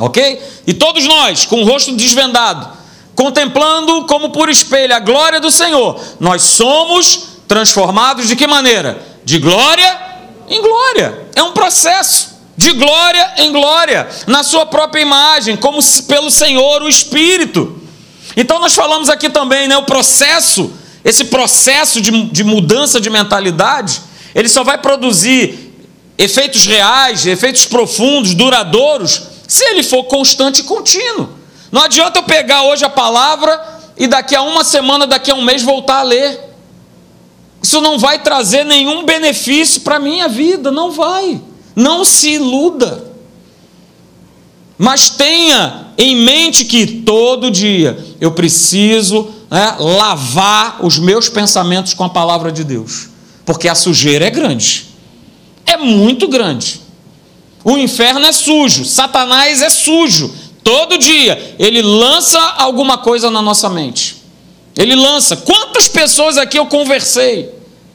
Ok? 0.00 0.40
E 0.66 0.72
todos 0.72 1.06
nós, 1.06 1.44
com 1.44 1.60
o 1.60 1.66
rosto 1.66 1.94
desvendado, 1.94 2.75
contemplando 3.16 4.04
como 4.04 4.28
por 4.28 4.50
espelho 4.50 4.94
a 4.94 5.00
glória 5.00 5.40
do 5.40 5.50
Senhor, 5.50 5.98
nós 6.20 6.42
somos 6.42 7.40
transformados 7.48 8.28
de 8.28 8.36
que 8.36 8.46
maneira? 8.46 9.02
De 9.24 9.38
glória 9.38 9.98
em 10.48 10.60
glória. 10.60 11.26
É 11.34 11.42
um 11.42 11.52
processo 11.52 12.36
de 12.56 12.72
glória 12.72 13.32
em 13.38 13.52
glória, 13.52 14.08
na 14.26 14.42
sua 14.42 14.66
própria 14.66 15.00
imagem, 15.00 15.56
como 15.56 15.78
pelo 16.06 16.30
Senhor 16.30 16.82
o 16.82 16.88
Espírito. 16.88 17.80
Então 18.36 18.58
nós 18.58 18.74
falamos 18.74 19.08
aqui 19.08 19.30
também, 19.30 19.66
né, 19.66 19.76
o 19.76 19.82
processo, 19.82 20.70
esse 21.04 21.24
processo 21.24 22.00
de, 22.00 22.10
de 22.24 22.44
mudança 22.44 23.00
de 23.00 23.08
mentalidade, 23.08 24.00
ele 24.34 24.48
só 24.48 24.62
vai 24.62 24.78
produzir 24.78 25.72
efeitos 26.18 26.66
reais, 26.66 27.26
efeitos 27.26 27.64
profundos, 27.64 28.34
duradouros, 28.34 29.22
se 29.48 29.64
ele 29.64 29.82
for 29.82 30.04
constante 30.04 30.60
e 30.60 30.64
contínuo. 30.64 31.35
Não 31.70 31.82
adianta 31.82 32.18
eu 32.18 32.22
pegar 32.22 32.62
hoje 32.62 32.84
a 32.84 32.88
palavra 32.88 33.60
e 33.96 34.06
daqui 34.06 34.34
a 34.34 34.42
uma 34.42 34.64
semana, 34.64 35.06
daqui 35.06 35.30
a 35.30 35.34
um 35.34 35.42
mês 35.42 35.62
voltar 35.62 36.00
a 36.00 36.02
ler. 36.02 36.40
Isso 37.62 37.80
não 37.80 37.98
vai 37.98 38.18
trazer 38.18 38.64
nenhum 38.64 39.04
benefício 39.04 39.80
para 39.80 39.96
a 39.96 40.00
minha 40.00 40.28
vida, 40.28 40.70
não 40.70 40.92
vai. 40.92 41.40
Não 41.74 42.04
se 42.04 42.30
iluda. 42.30 43.04
Mas 44.78 45.08
tenha 45.08 45.86
em 45.96 46.16
mente 46.16 46.64
que 46.64 46.86
todo 46.86 47.50
dia 47.50 47.98
eu 48.20 48.32
preciso 48.32 49.30
né, 49.50 49.76
lavar 49.78 50.84
os 50.84 50.98
meus 50.98 51.28
pensamentos 51.28 51.94
com 51.94 52.04
a 52.04 52.10
palavra 52.10 52.52
de 52.52 52.62
Deus, 52.62 53.08
porque 53.44 53.68
a 53.68 53.74
sujeira 53.74 54.26
é 54.26 54.30
grande, 54.30 54.86
é 55.64 55.76
muito 55.78 56.28
grande. 56.28 56.82
O 57.64 57.78
inferno 57.78 58.26
é 58.26 58.32
sujo, 58.32 58.84
Satanás 58.84 59.62
é 59.62 59.70
sujo. 59.70 60.32
Todo 60.66 60.98
dia 60.98 61.54
ele 61.60 61.80
lança 61.80 62.40
alguma 62.40 62.98
coisa 62.98 63.30
na 63.30 63.40
nossa 63.40 63.68
mente. 63.68 64.16
Ele 64.76 64.96
lança. 64.96 65.36
Quantas 65.36 65.86
pessoas 65.86 66.36
aqui 66.36 66.58
eu 66.58 66.66
conversei, 66.66 67.48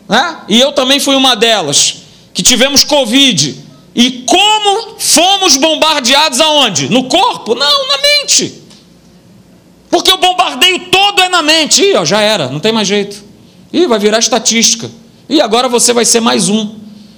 né? 0.07 0.37
e 0.47 0.57
eu 0.57 0.71
também 0.71 0.97
fui 0.97 1.13
uma 1.13 1.35
delas, 1.35 1.95
que 2.33 2.41
tivemos 2.41 2.85
Covid 2.85 3.61
e 3.93 4.23
como 4.25 4.95
fomos 4.97 5.57
bombardeados 5.57 6.39
aonde? 6.39 6.87
No 6.87 7.09
corpo? 7.09 7.55
Não, 7.55 7.87
na 7.89 7.97
mente. 7.97 8.63
Porque 9.89 10.09
o 10.09 10.15
bombardeio 10.15 10.79
todo 10.89 11.21
é 11.21 11.27
na 11.27 11.41
mente. 11.41 11.83
Ih, 11.83 11.97
ó, 11.97 12.05
já 12.05 12.21
era, 12.21 12.47
não 12.47 12.61
tem 12.61 12.71
mais 12.71 12.87
jeito. 12.87 13.21
Ih, 13.73 13.85
vai 13.85 13.99
virar 13.99 14.19
estatística. 14.19 14.89
E 15.27 15.41
agora 15.41 15.67
você 15.67 15.91
vai 15.91 16.05
ser 16.05 16.21
mais 16.21 16.47
um. 16.47 16.73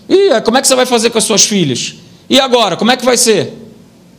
E 0.10 0.42
como 0.42 0.58
é 0.58 0.62
que 0.64 0.68
você 0.68 0.76
vai 0.76 0.88
fazer 0.88 1.12
com 1.12 1.20
as 1.20 1.24
suas 1.24 1.44
filhas? 1.44 1.94
E 2.28 2.40
agora, 2.40 2.76
como 2.76 2.90
é 2.90 2.98
que 2.98 3.06
vai 3.06 3.18
ser? 3.18 3.63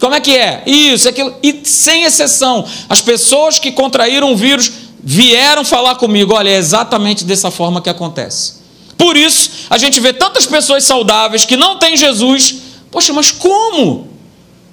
Como 0.04 0.14
é 0.14 0.20
que 0.20 0.37
é? 0.37 0.62
Isso, 0.66 1.08
aquilo. 1.08 1.34
E 1.42 1.62
sem 1.64 2.04
exceção, 2.04 2.62
as 2.90 3.00
pessoas 3.00 3.58
que 3.58 3.73
contraíram 3.73 4.34
o 4.34 4.37
vírus 4.37 4.70
vieram 5.02 5.64
falar 5.64 5.94
comigo: 5.94 6.34
olha, 6.34 6.50
é 6.50 6.56
exatamente 6.56 7.25
dessa 7.25 7.50
forma 7.50 7.80
que 7.80 7.88
acontece. 7.88 8.56
Por 8.99 9.16
isso, 9.16 9.50
a 9.70 9.78
gente 9.78 9.99
vê 10.00 10.12
tantas 10.12 10.44
pessoas 10.44 10.84
saudáveis 10.84 11.46
que 11.46 11.56
não 11.56 11.78
têm 11.78 11.96
Jesus. 11.96 12.54
Poxa, 12.90 13.14
mas 13.14 13.30
como? 13.30 14.06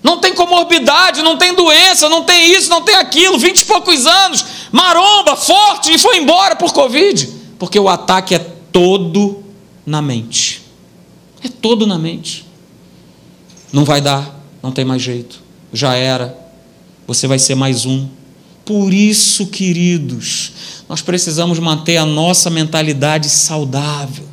Não 0.04 0.18
tem 0.18 0.34
comorbidade, 0.34 1.22
não 1.22 1.38
tem 1.38 1.56
doença, 1.56 2.10
não 2.10 2.26
tem 2.26 2.54
isso, 2.54 2.70
não 2.70 2.82
tem 2.82 2.96
aquilo, 2.96 3.40
vinte 3.40 3.62
e 3.62 3.66
poucos 3.66 4.06
anos, 4.06 4.44
maromba, 4.70 5.38
forte, 5.38 5.94
e 5.94 5.98
foi 5.98 6.18
embora 6.18 6.58
por 6.58 6.74
Covid. 6.74 7.30
Porque 7.58 7.80
o 7.80 7.88
ataque 7.88 8.36
é 8.36 8.40
todo 8.70 9.46
na 9.86 10.02
mente. 10.02 10.62
É 11.42 11.48
todo 11.48 11.88
na 11.88 11.98
mente. 11.98 12.46
Não 13.72 13.86
vai 13.86 14.02
dar, 14.02 14.41
não 14.62 14.72
tem 14.72 14.86
mais 14.86 15.02
jeito. 15.02 15.42
Já 15.74 15.96
era. 15.96 16.38
Você 17.08 17.28
vai 17.28 17.40
ser 17.40 17.56
mais 17.56 17.86
um. 17.86 18.08
Por 18.64 18.94
isso, 18.94 19.48
queridos, 19.48 20.52
nós 20.88 21.02
precisamos 21.02 21.60
manter 21.60 21.98
a 21.98 22.06
nossa 22.06 22.50
mentalidade 22.50 23.30
saudável, 23.30 24.26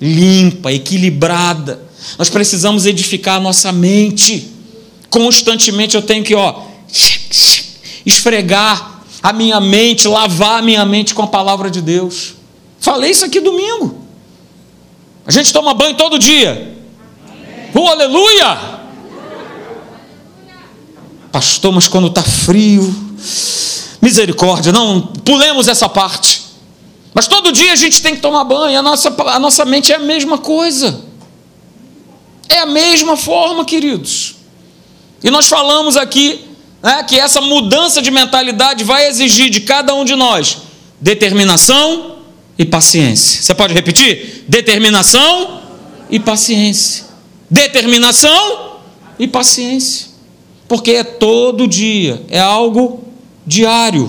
limpa, 0.00 0.72
equilibrada. 0.72 1.80
Nós 2.18 2.30
precisamos 2.30 2.86
edificar 2.86 3.36
a 3.36 3.40
nossa 3.40 3.70
mente. 3.70 4.48
Constantemente 5.10 5.94
eu 5.94 6.02
tenho 6.02 6.24
que, 6.24 6.34
ó, 6.34 6.62
esfregar 8.04 9.02
a 9.22 9.32
minha 9.32 9.60
mente, 9.60 10.08
lavar 10.08 10.60
a 10.60 10.62
minha 10.62 10.84
mente 10.84 11.14
com 11.14 11.22
a 11.22 11.26
palavra 11.26 11.70
de 11.70 11.82
Deus. 11.82 12.34
Falei 12.80 13.10
isso 13.10 13.24
aqui 13.24 13.40
domingo. 13.40 14.00
A 15.26 15.30
gente 15.30 15.52
toma 15.52 15.74
banho 15.74 15.96
todo 15.96 16.18
dia. 16.18 16.76
Oh, 17.74 17.86
aleluia! 17.86 18.79
Pastor, 21.32 21.72
mas 21.72 21.86
quando 21.86 22.08
está 22.08 22.22
frio, 22.22 22.94
Misericórdia, 24.00 24.72
não 24.72 25.00
pulemos 25.00 25.68
essa 25.68 25.88
parte. 25.88 26.42
Mas 27.12 27.26
todo 27.26 27.52
dia 27.52 27.72
a 27.72 27.76
gente 27.76 28.00
tem 28.00 28.14
que 28.14 28.22
tomar 28.22 28.44
banho, 28.44 28.78
a 28.78 28.82
nossa, 28.82 29.14
a 29.26 29.38
nossa 29.38 29.64
mente 29.64 29.92
é 29.92 29.96
a 29.96 29.98
mesma 29.98 30.38
coisa. 30.38 31.04
É 32.48 32.60
a 32.60 32.66
mesma 32.66 33.16
forma, 33.16 33.64
queridos. 33.64 34.36
E 35.22 35.30
nós 35.30 35.46
falamos 35.46 35.96
aqui 35.96 36.40
né, 36.82 37.02
que 37.02 37.18
essa 37.18 37.40
mudança 37.40 38.00
de 38.00 38.10
mentalidade 38.10 38.84
vai 38.84 39.06
exigir 39.06 39.50
de 39.50 39.60
cada 39.60 39.94
um 39.94 40.04
de 40.04 40.16
nós 40.16 40.58
determinação 40.98 42.16
e 42.58 42.64
paciência. 42.64 43.42
Você 43.42 43.54
pode 43.54 43.74
repetir? 43.74 44.44
Determinação 44.48 45.60
e 46.10 46.18
paciência. 46.18 47.04
Determinação 47.50 48.78
e 49.18 49.28
paciência. 49.28 50.09
Porque 50.70 50.92
é 50.92 51.02
todo 51.02 51.66
dia, 51.66 52.24
é 52.30 52.38
algo 52.38 53.02
diário. 53.44 54.08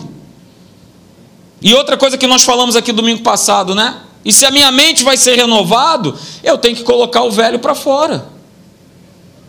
E 1.60 1.74
outra 1.74 1.98
coisa 1.98 2.20
que 2.20 2.28
nós 2.28 2.44
falamos 2.44 2.76
aqui 2.76 2.92
domingo 2.92 3.24
passado, 3.24 3.74
né? 3.74 4.02
E 4.24 4.32
se 4.32 4.46
a 4.46 4.52
minha 4.52 4.72
mente 4.72 5.04
vai 5.04 5.18
ser 5.18 5.36
renovado, 5.36 6.16
eu 6.44 6.60
tenho 6.60 6.76
que 6.76 6.84
colocar 6.84 7.24
o 7.24 7.32
velho 7.32 7.58
para 7.58 7.74
fora. 7.74 8.28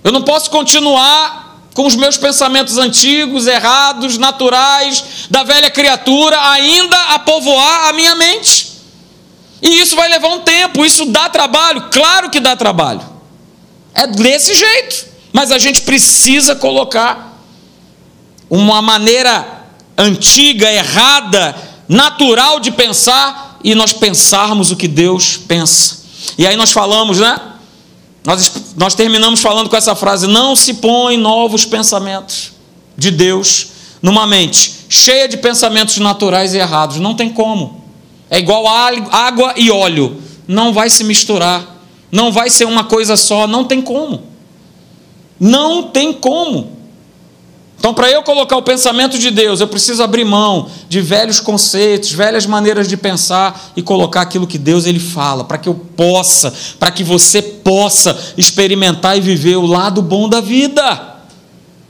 Eu 0.03 0.11
não 0.11 0.23
posso 0.23 0.49
continuar 0.49 1.61
com 1.75 1.85
os 1.85 1.95
meus 1.97 2.17
pensamentos 2.17 2.79
antigos, 2.79 3.47
errados, 3.47 4.17
naturais, 4.17 5.27
da 5.29 5.43
velha 5.43 5.71
criatura, 5.71 6.41
ainda 6.53 6.99
a 7.09 7.19
povoar 7.19 7.91
a 7.91 7.93
minha 7.93 8.15
mente. 8.15 8.73
E 9.61 9.83
isso 9.83 9.95
vai 9.97 10.09
levar 10.09 10.29
um 10.29 10.41
tempo, 10.41 10.83
isso 10.83 11.05
dá 11.05 11.29
trabalho, 11.29 11.91
claro 11.91 12.31
que 12.31 12.41
dá 12.41 12.57
trabalho. 12.57 13.03
É 13.93 14.07
desse 14.07 14.55
jeito. 14.55 15.12
Mas 15.33 15.51
a 15.51 15.59
gente 15.59 15.83
precisa 15.83 16.55
colocar 16.55 17.39
uma 18.51 18.83
maneira 18.83 19.65
antiga, 19.97 20.71
errada, 20.71 21.57
natural 21.89 22.61
de 22.61 22.71
pensar 22.71 23.59
e 23.65 23.75
nós 23.75 23.93
pensarmos 23.93 24.71
o 24.71 24.77
que 24.77 24.89
Deus 24.89 25.37
pensa. 25.37 26.03
E 26.37 26.47
aí 26.47 26.57
nós 26.57 26.73
falamos, 26.73 27.19
né? 27.19 27.41
Nós, 28.25 28.53
nós 28.77 28.95
terminamos 28.95 29.41
falando 29.41 29.69
com 29.69 29.77
essa 29.77 29.95
frase: 29.95 30.27
não 30.27 30.55
se 30.55 30.75
põe 30.75 31.17
novos 31.17 31.65
pensamentos 31.65 32.53
de 32.97 33.11
Deus 33.11 33.69
numa 34.03 34.27
mente 34.27 34.83
cheia 34.93 35.27
de 35.27 35.39
pensamentos 35.39 35.97
naturais 35.97 36.53
e 36.53 36.59
errados. 36.59 36.99
Não 36.99 37.15
tem 37.15 37.31
como. 37.31 37.83
É 38.29 38.39
igual 38.39 38.67
água 38.69 39.55
e 39.57 39.71
óleo. 39.71 40.21
Não 40.47 40.71
vai 40.71 40.91
se 40.91 41.03
misturar. 41.03 41.81
Não 42.11 42.31
vai 42.31 42.51
ser 42.51 42.67
uma 42.67 42.85
coisa 42.85 43.17
só. 43.17 43.47
Não 43.47 43.65
tem 43.65 43.81
como. 43.81 44.23
Não 45.45 45.83
tem 45.83 46.13
como. 46.13 46.71
Então, 47.77 47.93
para 47.93 48.09
eu 48.09 48.23
colocar 48.23 48.57
o 48.57 48.63
pensamento 48.63 49.19
de 49.19 49.29
Deus, 49.29 49.61
eu 49.61 49.67
preciso 49.67 50.01
abrir 50.01 50.25
mão 50.25 50.71
de 50.89 51.01
velhos 51.01 51.41
conceitos, 51.41 52.13
velhas 52.13 52.47
maneiras 52.47 52.87
de 52.87 52.97
pensar 52.97 53.73
e 53.75 53.83
colocar 53.83 54.21
aquilo 54.21 54.47
que 54.47 54.57
Deus 54.57 54.87
ele 54.87 55.01
fala, 55.01 55.43
para 55.43 55.59
que 55.59 55.69
eu 55.69 55.75
possa, 55.75 56.55
para 56.79 56.93
que 56.93 57.03
você 57.03 57.43
possa 57.43 58.17
experimentar 58.39 59.19
e 59.19 59.21
viver 59.21 59.57
o 59.57 59.67
lado 59.67 60.01
bom 60.01 60.29
da 60.29 60.41
vida. 60.41 61.17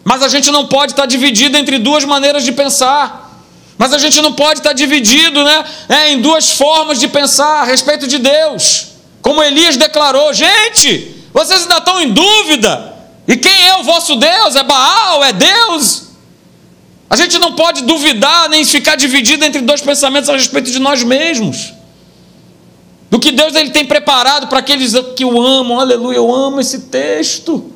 Mas 0.02 0.22
a 0.22 0.30
gente 0.30 0.50
não 0.50 0.66
pode 0.66 0.92
estar 0.92 1.04
dividido 1.04 1.58
entre 1.58 1.78
duas 1.78 2.06
maneiras 2.06 2.42
de 2.42 2.52
pensar. 2.52 3.38
Mas 3.76 3.92
a 3.92 3.98
gente 3.98 4.22
não 4.22 4.32
pode 4.32 4.60
estar 4.60 4.72
dividido 4.72 5.44
né, 5.44 5.64
é, 5.90 6.12
em 6.12 6.22
duas 6.22 6.52
formas 6.52 6.98
de 6.98 7.06
pensar 7.06 7.60
a 7.60 7.64
respeito 7.64 8.06
de 8.06 8.16
Deus. 8.16 8.92
Como 9.20 9.42
Elias 9.42 9.76
declarou: 9.76 10.32
gente, 10.32 11.14
vocês 11.34 11.64
ainda 11.64 11.76
estão 11.76 12.00
em 12.00 12.14
dúvida. 12.14 12.92
E 13.26 13.37
quem 13.37 13.68
é 13.68 13.76
o 13.76 13.85
vosso 13.85 14.16
Deus? 14.16 14.56
É 14.56 14.62
Baal? 14.62 15.24
É 15.24 15.32
Deus? 15.32 16.08
A 17.08 17.16
gente 17.16 17.38
não 17.38 17.52
pode 17.52 17.82
duvidar 17.82 18.48
nem 18.48 18.64
ficar 18.64 18.96
dividido 18.96 19.44
entre 19.44 19.61
dois 19.61 19.80
pensamentos 19.80 20.30
a 20.30 20.32
respeito 20.32 20.70
de 20.70 20.78
nós 20.78 21.02
mesmos. 21.02 21.72
Do 23.11 23.18
que 23.18 23.30
Deus 23.30 23.54
ele 23.54 23.70
tem 23.70 23.85
preparado 23.85 24.46
para 24.46 24.61
aqueles 24.61 24.94
que 25.14 25.24
o 25.24 25.40
amam. 25.40 25.78
Aleluia, 25.78 26.16
eu 26.16 26.35
amo 26.35 26.61
esse 26.61 26.80
texto. 26.82 27.70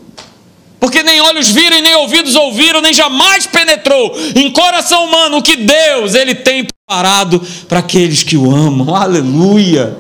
Porque 0.81 1.03
nem 1.03 1.21
olhos 1.21 1.49
viram, 1.51 1.81
nem 1.81 1.95
ouvidos 1.97 2.35
ouviram, 2.35 2.81
nem 2.81 2.95
jamais 2.95 3.47
penetrou 3.47 4.17
em 4.35 4.51
coração 4.51 5.05
humano 5.05 5.39
o 5.39 5.43
que 5.43 5.57
Deus 5.57 6.15
ele 6.15 6.35
tem 6.35 6.65
preparado 6.65 7.41
para 7.69 7.81
aqueles 7.81 8.23
que 8.23 8.37
o 8.37 8.51
amam. 8.51 8.95
Aleluia. 8.95 9.99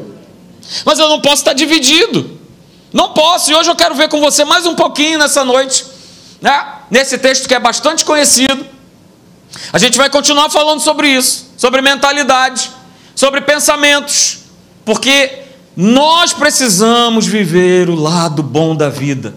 Mas 0.84 0.98
eu 0.98 1.08
não 1.08 1.20
posso 1.20 1.42
estar 1.42 1.52
dividido. 1.52 2.35
Não 2.96 3.10
posso, 3.10 3.50
e 3.50 3.54
hoje 3.54 3.68
eu 3.68 3.76
quero 3.76 3.94
ver 3.94 4.08
com 4.08 4.18
você 4.22 4.42
mais 4.42 4.64
um 4.64 4.74
pouquinho 4.74 5.18
nessa 5.18 5.44
noite, 5.44 5.84
né? 6.40 6.66
nesse 6.90 7.18
texto 7.18 7.46
que 7.46 7.54
é 7.54 7.60
bastante 7.60 8.02
conhecido. 8.06 8.64
A 9.70 9.76
gente 9.76 9.98
vai 9.98 10.08
continuar 10.08 10.48
falando 10.48 10.80
sobre 10.80 11.06
isso, 11.06 11.50
sobre 11.58 11.82
mentalidade, 11.82 12.70
sobre 13.14 13.42
pensamentos, 13.42 14.38
porque 14.82 15.42
nós 15.76 16.32
precisamos 16.32 17.26
viver 17.26 17.90
o 17.90 17.94
lado 17.94 18.42
bom 18.42 18.74
da 18.74 18.88
vida. 18.88 19.34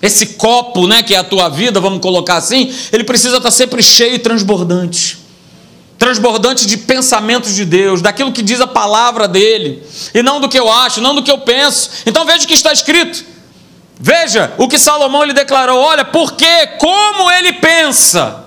Esse 0.00 0.24
copo, 0.24 0.86
né, 0.86 1.02
que 1.02 1.14
é 1.14 1.18
a 1.18 1.24
tua 1.24 1.50
vida, 1.50 1.78
vamos 1.80 2.00
colocar 2.00 2.36
assim, 2.36 2.74
ele 2.90 3.04
precisa 3.04 3.36
estar 3.36 3.50
sempre 3.50 3.82
cheio 3.82 4.14
e 4.14 4.18
transbordante 4.18 5.23
transbordante 6.04 6.66
de 6.66 6.76
pensamentos 6.76 7.54
de 7.54 7.64
Deus, 7.64 8.02
daquilo 8.02 8.30
que 8.30 8.42
diz 8.42 8.60
a 8.60 8.66
palavra 8.66 9.26
dele, 9.26 9.82
e 10.12 10.22
não 10.22 10.38
do 10.38 10.50
que 10.50 10.58
eu 10.58 10.70
acho, 10.70 11.00
não 11.00 11.14
do 11.14 11.22
que 11.22 11.30
eu 11.30 11.38
penso. 11.38 11.88
Então 12.04 12.26
veja 12.26 12.44
o 12.44 12.46
que 12.46 12.52
está 12.52 12.74
escrito. 12.74 13.24
Veja 13.98 14.52
o 14.58 14.68
que 14.68 14.78
Salomão 14.78 15.24
lhe 15.24 15.32
declarou: 15.32 15.80
olha, 15.80 16.04
porque 16.04 16.66
como 16.78 17.30
ele 17.30 17.54
pensa, 17.54 18.44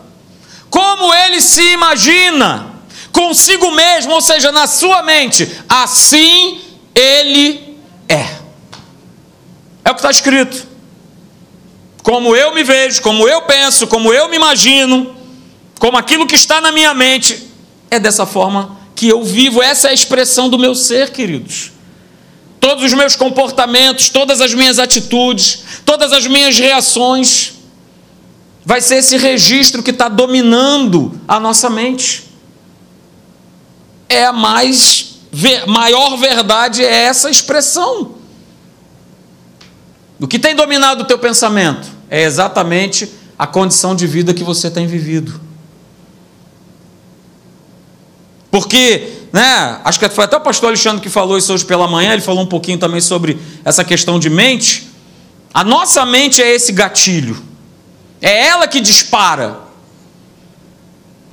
como 0.70 1.12
ele 1.12 1.41
se 1.41 1.63
imagina, 1.74 2.76
consigo 3.12 3.72
mesmo, 3.72 4.13
ou 4.13 4.22
seja, 4.22 4.52
na 4.52 4.67
sua 4.67 5.02
mente, 5.02 5.52
assim 5.67 6.62
ele 6.93 7.76
é. 8.08 8.36
É 9.84 9.89
o 9.89 9.96
que 9.96 10.00
está 10.00 10.12
escrito. 10.12 10.67
Como 12.04 12.36
eu 12.36 12.54
me 12.54 12.63
vejo, 12.63 13.02
como 13.02 13.28
eu 13.28 13.41
penso, 13.41 13.88
como 13.88 14.13
eu 14.13 14.30
me 14.30 14.36
imagino, 14.36 15.15
como 15.80 15.98
aquilo 15.98 16.28
que 16.28 16.36
está 16.36 16.62
na 16.62 16.72
minha 16.72 16.93
mente, 16.93 17.47
é 17.89 18.00
dessa 18.00 18.26
forma 18.26 18.78
que 18.95 19.08
eu 19.08 19.23
vivo. 19.23 19.62
Essa 19.62 19.88
é 19.88 19.91
a 19.91 19.93
expressão 19.93 20.50
do 20.50 20.58
meu 20.58 20.76
ser, 20.76 21.12
queridos. 21.12 21.71
Todos 22.60 22.84
os 22.84 22.93
meus 22.93 23.15
comportamentos, 23.15 24.10
todas 24.10 24.41
as 24.41 24.54
minhas 24.54 24.80
atitudes, 24.80 25.63
todas 25.86 26.12
as 26.12 26.26
minhas 26.26 26.58
reações, 26.58 27.54
vai 28.65 28.82
ser 28.82 28.95
esse 28.95 29.15
registro 29.17 29.84
que 29.84 29.91
está 29.91 30.10
dominando 30.10 31.19
a 31.28 31.39
nossa 31.39 31.69
mente. 31.69 32.26
É 34.10 34.26
a 34.26 34.34
mais 34.34 35.17
maior 35.67 36.17
verdade 36.17 36.84
é 36.84 37.04
essa 37.06 37.30
expressão. 37.30 38.15
O 40.19 40.28
que 40.28 40.39
tem 40.39 40.56
dominado 40.56 41.04
o 41.04 41.06
teu 41.06 41.19
pensamento 41.19 41.88
é 42.10 42.23
exatamente 42.23 43.10
a 43.38 43.45
condição 43.45 43.95
de 43.95 44.08
vida 44.08 44.34
que 44.34 44.43
você 44.43 44.71
tem 44.71 44.88
vivido. 44.88 45.47
Porque, 48.58 49.08
né, 49.32 49.80
acho 49.84 50.00
que 50.00 50.10
foi 50.10 50.26
até 50.26 50.36
o 50.36 50.41
pastor 50.41 50.70
Alexandre 50.70 51.00
que 51.00 51.12
falou 51.12 51.38
isso 51.38 51.54
hoje 51.54 51.63
pela 51.63 51.88
manhã, 51.88 52.13
ele 52.13 52.24
falou 52.24 52.41
um 52.41 52.48
pouquinho 52.48 52.80
também 52.80 53.00
sobre 53.00 53.38
essa 53.63 53.84
questão 53.84 54.17
de 54.17 54.32
mente. 54.32 54.89
A 55.54 55.63
nossa 55.63 56.04
mente 56.08 56.41
é 56.41 56.56
esse 56.56 56.72
gatilho. 56.72 57.39
É 58.20 58.48
ela 58.48 58.67
que 58.67 58.82
dispara. 58.82 59.60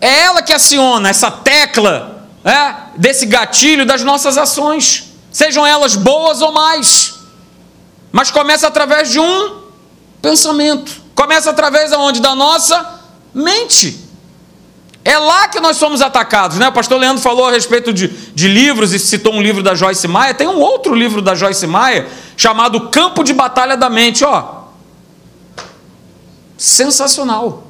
É 0.02 0.20
ela 0.20 0.42
que 0.42 0.52
aciona 0.52 1.08
essa 1.08 1.30
tecla 1.30 2.28
é, 2.44 2.98
desse 2.98 3.24
gatilho 3.24 3.86
das 3.86 4.02
nossas 4.02 4.36
ações, 4.36 5.04
sejam 5.32 5.66
elas 5.66 5.96
boas 5.96 6.42
ou 6.42 6.52
mais. 6.52 7.14
Mas 8.12 8.30
começa 8.30 8.66
através 8.66 9.10
de 9.10 9.18
um 9.18 9.62
pensamento. 10.20 10.92
Começa 11.14 11.48
através 11.48 11.90
aonde? 11.90 12.20
Da 12.20 12.34
nossa 12.34 13.00
mente. 13.32 14.03
É 15.04 15.18
lá 15.18 15.48
que 15.48 15.60
nós 15.60 15.76
somos 15.76 16.00
atacados, 16.00 16.56
né? 16.56 16.68
O 16.68 16.72
pastor 16.72 16.98
Leandro 16.98 17.22
falou 17.22 17.46
a 17.46 17.50
respeito 17.50 17.92
de, 17.92 18.08
de 18.08 18.48
livros 18.48 18.94
e 18.94 18.98
citou 18.98 19.34
um 19.34 19.42
livro 19.42 19.62
da 19.62 19.74
Joyce 19.74 20.08
Maia. 20.08 20.32
Tem 20.32 20.48
um 20.48 20.58
outro 20.58 20.94
livro 20.94 21.20
da 21.20 21.34
Joyce 21.34 21.66
Maia 21.66 22.08
chamado 22.38 22.88
Campo 22.88 23.22
de 23.22 23.34
Batalha 23.34 23.76
da 23.76 23.90
Mente, 23.90 24.24
ó. 24.24 24.62
Sensacional. 26.56 27.64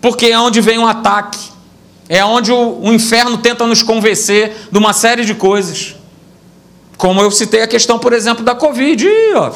Porque 0.00 0.26
é 0.26 0.38
onde 0.38 0.60
vem 0.60 0.78
um 0.78 0.86
ataque. 0.86 1.38
É 2.08 2.24
onde 2.24 2.50
o, 2.50 2.80
o 2.80 2.92
inferno 2.92 3.38
tenta 3.38 3.64
nos 3.68 3.84
convencer 3.84 4.66
de 4.72 4.78
uma 4.78 4.92
série 4.92 5.24
de 5.24 5.34
coisas. 5.34 5.94
Como 6.96 7.22
eu 7.22 7.30
citei 7.30 7.62
a 7.62 7.68
questão, 7.68 8.00
por 8.00 8.12
exemplo, 8.12 8.44
da 8.44 8.56
Covid. 8.56 9.06
Ih, 9.06 9.34
ó, 9.36 9.52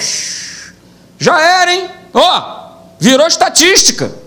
já 1.18 1.40
era, 1.40 1.74
hein? 1.74 1.90
Ó, 2.12 2.68
virou 3.00 3.26
estatística. 3.26 4.23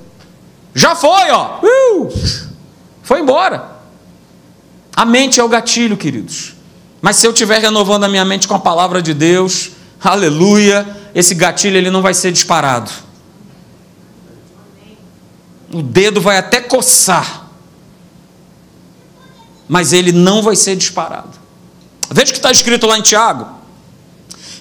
Já 0.78 0.96
foi, 0.96 1.32
ó. 1.32 1.60
Uh, 1.64 2.14
foi 3.02 3.20
embora. 3.20 3.78
A 4.96 5.06
mente 5.06 5.40
é 5.40 5.44
o 5.44 5.50
gatilho, 5.50 5.98
queridos. 5.98 6.54
Mas 7.02 7.16
se 7.16 7.26
eu 7.26 7.32
estiver 7.32 7.60
renovando 7.60 8.04
a 8.04 8.08
minha 8.08 8.24
mente 8.24 8.48
com 8.48 8.54
a 8.54 8.60
palavra 8.60 9.02
de 9.02 9.12
Deus, 9.12 9.72
aleluia, 10.00 10.88
esse 11.16 11.34
gatilho 11.34 11.78
ele 11.78 11.90
não 11.90 12.04
vai 12.04 12.14
ser 12.14 12.32
disparado. 12.32 12.92
O 15.74 15.82
dedo 15.82 16.22
vai 16.22 16.38
até 16.38 16.62
coçar, 16.62 17.48
mas 19.68 19.94
ele 19.94 20.12
não 20.12 20.44
vai 20.44 20.56
ser 20.56 20.76
disparado. 20.76 21.32
Veja 22.12 22.30
o 22.30 22.34
que 22.34 22.40
está 22.40 22.52
escrito 22.52 22.86
lá 22.86 23.00
em 23.00 23.02
Tiago. 23.02 23.48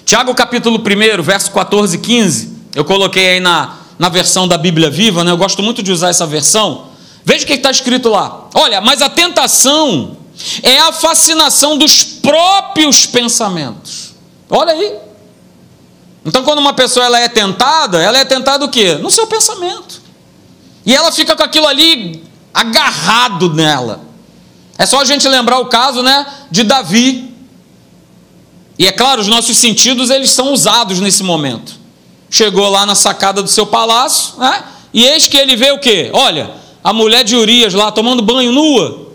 Tiago 0.03 0.33
capítulo 0.33 0.79
1, 0.79 1.21
verso 1.21 1.51
14 1.51 1.95
e 1.95 1.99
15. 1.99 2.57
Eu 2.73 2.83
coloquei 2.83 3.29
aí 3.29 3.39
na, 3.39 3.76
na 3.97 4.09
versão 4.09 4.47
da 4.47 4.57
Bíblia 4.57 4.89
Viva, 4.89 5.23
né? 5.23 5.31
eu 5.31 5.37
gosto 5.37 5.63
muito 5.63 5.81
de 5.81 5.91
usar 5.91 6.09
essa 6.09 6.25
versão. 6.25 6.87
Veja 7.25 7.43
o 7.43 7.47
que 7.47 7.53
está 7.53 7.71
escrito 7.71 8.09
lá. 8.09 8.47
Olha, 8.53 8.79
mas 8.79 9.01
a 9.01 9.09
tentação 9.09 10.17
é 10.61 10.79
a 10.79 10.91
fascinação 10.91 11.77
dos 11.77 12.03
próprios 12.03 13.05
pensamentos. 13.05 14.13
Olha 14.49 14.73
aí. 14.73 14.95
Então, 16.25 16.43
quando 16.43 16.59
uma 16.59 16.73
pessoa 16.73 17.05
ela 17.05 17.19
é 17.19 17.27
tentada, 17.27 18.01
ela 18.01 18.17
é 18.17 18.25
tentada 18.25 18.63
o 18.63 18.69
quê? 18.69 18.95
No 18.95 19.09
seu 19.09 19.25
pensamento. 19.27 20.01
E 20.85 20.95
ela 20.95 21.11
fica 21.11 21.35
com 21.35 21.43
aquilo 21.43 21.67
ali 21.67 22.23
agarrado 22.53 23.53
nela. 23.53 24.01
É 24.77 24.85
só 24.85 25.01
a 25.01 25.05
gente 25.05 25.27
lembrar 25.27 25.59
o 25.59 25.65
caso, 25.65 26.03
né, 26.03 26.25
de 26.51 26.63
Davi. 26.63 27.33
E 28.77 28.85
é 28.85 28.91
claro, 28.91 29.21
os 29.21 29.27
nossos 29.27 29.57
sentidos 29.57 30.09
eles 30.09 30.29
são 30.29 30.53
usados 30.53 30.99
nesse 30.99 31.23
momento 31.23 31.76
chegou 32.29 32.69
lá 32.69 32.85
na 32.85 32.95
sacada 32.95 33.41
do 33.41 33.49
seu 33.49 33.65
palácio, 33.65 34.37
né? 34.37 34.63
e 34.93 35.05
eis 35.05 35.27
que 35.27 35.37
ele 35.37 35.55
vê 35.55 35.71
o 35.71 35.79
quê? 35.79 36.09
Olha, 36.13 36.51
a 36.83 36.93
mulher 36.93 37.23
de 37.23 37.35
Urias 37.35 37.73
lá 37.73 37.91
tomando 37.91 38.21
banho 38.21 38.51
nua. 38.51 39.07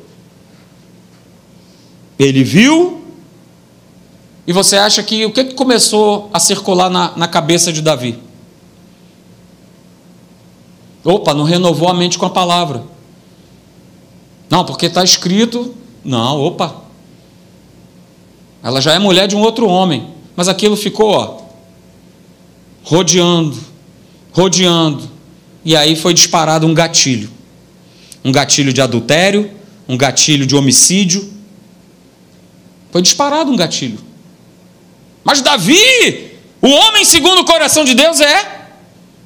Ele 2.18 2.44
viu, 2.44 3.02
e 4.46 4.52
você 4.52 4.76
acha 4.76 5.02
que 5.02 5.24
o 5.24 5.32
que 5.32 5.44
começou 5.54 6.28
a 6.32 6.40
circular 6.40 6.90
na, 6.90 7.12
na 7.16 7.28
cabeça 7.28 7.72
de 7.72 7.80
Davi? 7.80 8.18
Opa, 11.04 11.34
não 11.34 11.44
renovou 11.44 11.88
a 11.88 11.94
mente 11.94 12.18
com 12.18 12.26
a 12.26 12.30
palavra. 12.30 12.84
Não, 14.48 14.64
porque 14.64 14.86
está 14.86 15.02
escrito. 15.02 15.74
Não, 16.04 16.40
opa. 16.40 16.76
Ela 18.62 18.80
já 18.80 18.92
é 18.92 18.98
mulher 18.98 19.26
de 19.26 19.34
um 19.34 19.40
outro 19.40 19.66
homem. 19.66 20.10
Mas 20.36 20.48
aquilo 20.48 20.76
ficou, 20.76 21.10
ó, 21.10 21.41
rodeando, 22.82 23.58
rodeando. 24.32 25.10
E 25.64 25.76
aí 25.76 25.96
foi 25.96 26.14
disparado 26.14 26.66
um 26.66 26.74
gatilho. 26.74 27.30
Um 28.24 28.32
gatilho 28.32 28.72
de 28.72 28.80
adultério, 28.80 29.50
um 29.88 29.96
gatilho 29.96 30.46
de 30.46 30.54
homicídio. 30.54 31.32
Foi 32.90 33.02
disparado 33.02 33.50
um 33.50 33.56
gatilho. 33.56 33.98
Mas 35.24 35.40
Davi, 35.40 36.32
o 36.60 36.68
homem 36.68 37.04
segundo 37.04 37.40
o 37.40 37.44
coração 37.44 37.84
de 37.84 37.94
Deus 37.94 38.20
é 38.20 38.62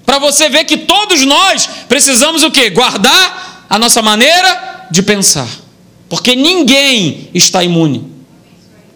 para 0.04 0.18
você 0.18 0.48
ver 0.48 0.64
que 0.64 0.78
todos 0.78 1.24
nós 1.24 1.68
precisamos 1.88 2.42
o 2.44 2.50
quê? 2.50 2.70
Guardar 2.70 3.66
a 3.68 3.78
nossa 3.78 4.00
maneira 4.02 4.86
de 4.90 5.02
pensar. 5.02 5.48
Porque 6.08 6.36
ninguém 6.36 7.28
está 7.34 7.64
imune. 7.64 8.12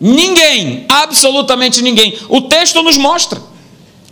Ninguém, 0.00 0.86
absolutamente 0.88 1.82
ninguém. 1.82 2.16
O 2.28 2.42
texto 2.42 2.82
nos 2.82 2.96
mostra. 2.96 3.49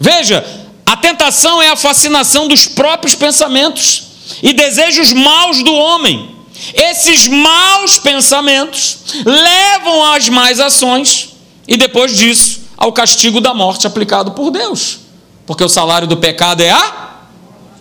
Veja, 0.01 0.45
a 0.87 0.97
tentação 0.97 1.61
é 1.61 1.69
a 1.69 1.77
fascinação 1.77 2.49
dos 2.49 2.67
próprios 2.67 3.15
pensamentos 3.15 4.05
e 4.43 4.53
desejos 4.53 5.13
maus 5.13 5.63
do 5.63 5.73
homem. 5.73 6.37
Esses 6.75 7.29
maus 7.29 7.99
pensamentos 7.99 8.99
levam 9.25 10.13
às 10.13 10.29
más 10.29 10.61
ações 10.61 11.31
e 11.67 11.77
depois 11.77 12.17
disso 12.17 12.61
ao 12.77 12.93
castigo 12.93 13.41
da 13.41 13.53
morte 13.53 13.87
aplicado 13.87 14.33
por 14.33 14.51
Deus. 14.51 15.01
Porque 15.47 15.65
o 15.65 15.69
salário 15.69 16.07
do 16.07 16.17
pecado 16.17 16.63
é 16.63 16.71
a 16.71 17.09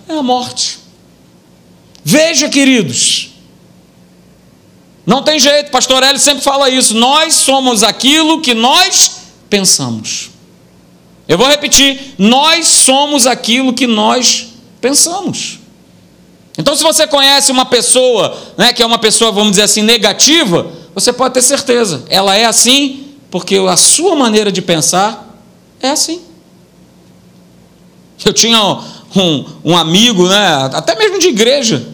é 0.10 0.14
a 0.14 0.24
morte. 0.24 0.80
Veja, 2.04 2.48
queridos, 2.48 3.30
não 5.06 5.22
tem 5.22 5.40
jeito, 5.40 5.72
pastor 5.72 6.04
Hélio 6.04 6.20
sempre 6.20 6.44
fala 6.44 6.70
isso. 6.70 6.94
Nós 6.96 7.36
somos 7.36 7.84
aquilo 7.84 8.42
que 8.42 8.54
nós 8.54 9.12
pensamos. 9.50 10.30
Eu 11.28 11.38
vou 11.38 11.48
repetir: 11.48 12.16
nós 12.18 12.68
somos 12.68 13.28
aquilo 13.28 13.74
que 13.74 13.88
nós 13.88 14.48
pensamos. 14.80 15.60
Então, 16.58 16.76
se 16.76 16.82
você 16.82 17.06
conhece 17.06 17.52
uma 17.52 17.66
pessoa, 17.66 18.36
né, 18.58 18.74
que 18.74 18.82
é 18.82 18.86
uma 18.86 18.98
pessoa, 18.98 19.32
vamos 19.32 19.52
dizer 19.52 19.64
assim, 19.64 19.84
negativa, 19.84 20.72
você 20.94 21.14
pode 21.14 21.36
ter 21.36 21.44
certeza, 21.44 22.04
ela 22.10 22.36
é 22.36 22.46
assim 22.46 23.08
porque 23.30 23.58
a 23.58 23.78
sua 23.78 24.16
maneira 24.16 24.52
de 24.52 24.62
pensar 24.62 25.38
é 25.82 25.90
assim. 25.90 26.22
Eu 28.26 28.34
tinha 28.34 28.60
um, 29.16 29.46
um 29.64 29.78
amigo, 29.78 30.28
né, 30.28 30.70
até 30.74 30.96
mesmo 30.96 31.20
de 31.20 31.28
igreja, 31.28 31.88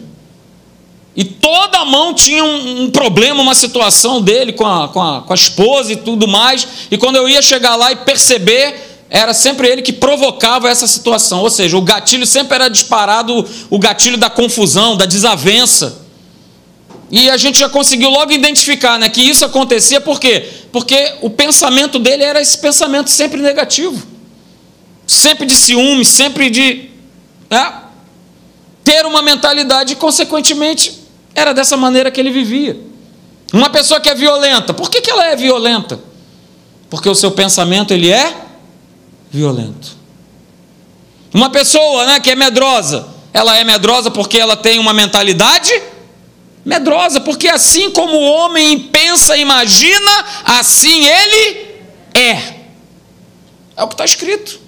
e 1.16 1.22
toda 1.24 1.84
mão 1.84 2.14
tinha 2.14 2.42
um, 2.42 2.84
um, 2.84 2.90
problema, 2.90 3.42
uma 3.42 3.54
situação 3.54 4.20
dele 4.20 4.52
com 4.52 4.66
a, 4.66 4.88
com, 4.88 5.02
a, 5.02 5.20
com 5.22 5.32
a 5.32 5.36
esposa 5.36 5.92
e 5.92 5.96
tudo 5.96 6.26
mais, 6.26 6.66
e 6.90 6.96
quando 6.96 7.16
eu 7.16 7.28
ia 7.28 7.42
chegar 7.42 7.76
lá 7.76 7.92
e 7.92 7.96
perceber, 7.96 8.93
era 9.08 9.32
sempre 9.34 9.68
ele 9.68 9.82
que 9.82 9.92
provocava 9.92 10.68
essa 10.68 10.86
situação, 10.86 11.40
ou 11.40 11.50
seja, 11.50 11.76
o 11.76 11.82
gatilho 11.82 12.26
sempre 12.26 12.54
era 12.54 12.68
disparado, 12.68 13.46
o 13.70 13.78
gatilho 13.78 14.16
da 14.16 14.30
confusão, 14.30 14.96
da 14.96 15.06
desavença. 15.06 16.02
E 17.10 17.30
a 17.30 17.36
gente 17.36 17.58
já 17.58 17.68
conseguiu 17.68 18.10
logo 18.10 18.32
identificar 18.32 18.98
né, 18.98 19.08
que 19.08 19.22
isso 19.22 19.44
acontecia 19.44 20.00
por 20.00 20.18
quê? 20.18 20.48
Porque 20.72 21.14
o 21.20 21.30
pensamento 21.30 21.98
dele 21.98 22.24
era 22.24 22.40
esse 22.40 22.58
pensamento 22.58 23.10
sempre 23.10 23.40
negativo. 23.40 24.04
Sempre 25.06 25.46
de 25.46 25.54
ciúme, 25.54 26.04
sempre 26.04 26.50
de 26.50 26.88
né, 27.50 27.72
ter 28.82 29.06
uma 29.06 29.22
mentalidade 29.22 29.92
e, 29.92 29.96
consequentemente, 29.96 30.98
era 31.34 31.52
dessa 31.52 31.76
maneira 31.76 32.10
que 32.10 32.20
ele 32.20 32.30
vivia. 32.30 32.76
Uma 33.52 33.70
pessoa 33.70 34.00
que 34.00 34.08
é 34.08 34.14
violenta, 34.14 34.74
por 34.74 34.90
que, 34.90 35.00
que 35.00 35.10
ela 35.10 35.26
é 35.26 35.36
violenta? 35.36 36.00
Porque 36.90 37.08
o 37.08 37.14
seu 37.14 37.30
pensamento 37.30 37.92
ele 37.92 38.10
é 38.10 38.43
violento. 39.34 39.96
Uma 41.32 41.50
pessoa 41.50 42.06
né, 42.06 42.20
que 42.20 42.30
é 42.30 42.36
medrosa, 42.36 43.08
ela 43.32 43.58
é 43.58 43.64
medrosa 43.64 44.10
porque 44.10 44.38
ela 44.38 44.56
tem 44.56 44.78
uma 44.78 44.92
mentalidade 44.92 45.72
medrosa, 46.64 47.20
porque 47.20 47.48
assim 47.48 47.90
como 47.90 48.16
o 48.16 48.24
homem 48.24 48.78
pensa 48.78 49.36
e 49.36 49.40
imagina, 49.40 50.24
assim 50.44 51.04
ele 51.04 51.66
é. 52.14 52.54
É 53.76 53.82
o 53.82 53.88
que 53.88 53.94
está 53.94 54.04
escrito. 54.04 54.60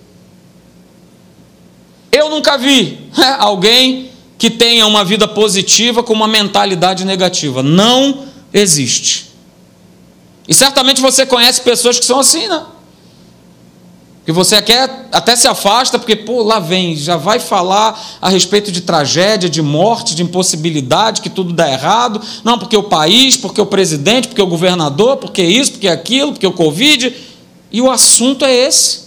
Eu 2.11 2.29
nunca 2.29 2.59
vi 2.59 3.09
né, 3.17 3.37
alguém 3.39 4.11
que 4.37 4.51
tenha 4.51 4.85
uma 4.87 5.05
vida 5.05 5.29
positiva 5.29 6.03
com 6.03 6.13
uma 6.13 6.27
mentalidade 6.27 7.05
negativa. 7.05 7.63
Não 7.63 8.27
existe. 8.53 9.31
E 10.49 10.53
certamente 10.53 11.01
você 11.01 11.25
conhece 11.25 11.61
pessoas 11.61 12.01
que 12.01 12.05
são 12.05 12.19
assim, 12.19 12.49
né? 12.49 12.67
Que 14.27 14.33
você 14.33 14.61
quer, 14.61 15.09
até 15.13 15.37
se 15.37 15.47
afasta, 15.47 16.01
porque, 16.01 16.17
pô, 16.17 16.43
lá 16.43 16.59
vem, 16.59 16.97
já 16.97 17.17
vai 17.17 17.39
falar 17.39 18.19
a 18.21 18.29
respeito 18.29 18.73
de 18.73 18.81
tragédia, 18.81 19.49
de 19.49 19.63
morte, 19.63 20.17
de 20.17 20.23
impossibilidade, 20.25 21.21
que 21.21 21.31
tudo 21.31 21.53
dá 21.53 21.71
errado. 21.71 22.21
Não, 22.43 22.59
porque 22.59 22.77
o 22.77 22.83
país, 22.83 23.37
porque 23.37 23.61
o 23.61 23.67
presidente, 23.67 24.27
porque 24.27 24.43
o 24.43 24.47
governador, 24.49 25.19
porque 25.19 25.45
isso, 25.45 25.73
porque 25.73 25.87
aquilo, 25.87 26.33
porque 26.33 26.47
o 26.47 26.51
Covid. 26.51 27.15
E 27.71 27.81
o 27.81 27.89
assunto 27.89 28.45
é 28.45 28.53
esse. 28.53 29.07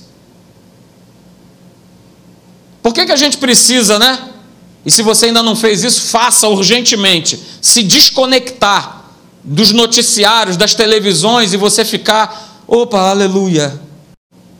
Por 2.82 2.94
que, 2.94 3.06
que 3.06 3.12
a 3.12 3.18
gente 3.18 3.38
precisa, 3.40 4.00
né? 4.00 4.30
E 4.86 4.90
se 4.90 5.04
você 5.04 5.26
ainda 5.26 5.44
não 5.44 5.54
fez 5.54 5.84
isso, 5.84 6.04
faça 6.04 6.48
urgentemente. 6.48 7.38
Se 7.62 7.84
desconectar 7.84 9.04
dos 9.44 9.74
noticiários, 9.74 10.56
das 10.56 10.74
televisões 10.74 11.52
e 11.52 11.58
você 11.58 11.84
ficar, 11.84 12.64
opa, 12.66 13.10
aleluia, 13.10 13.88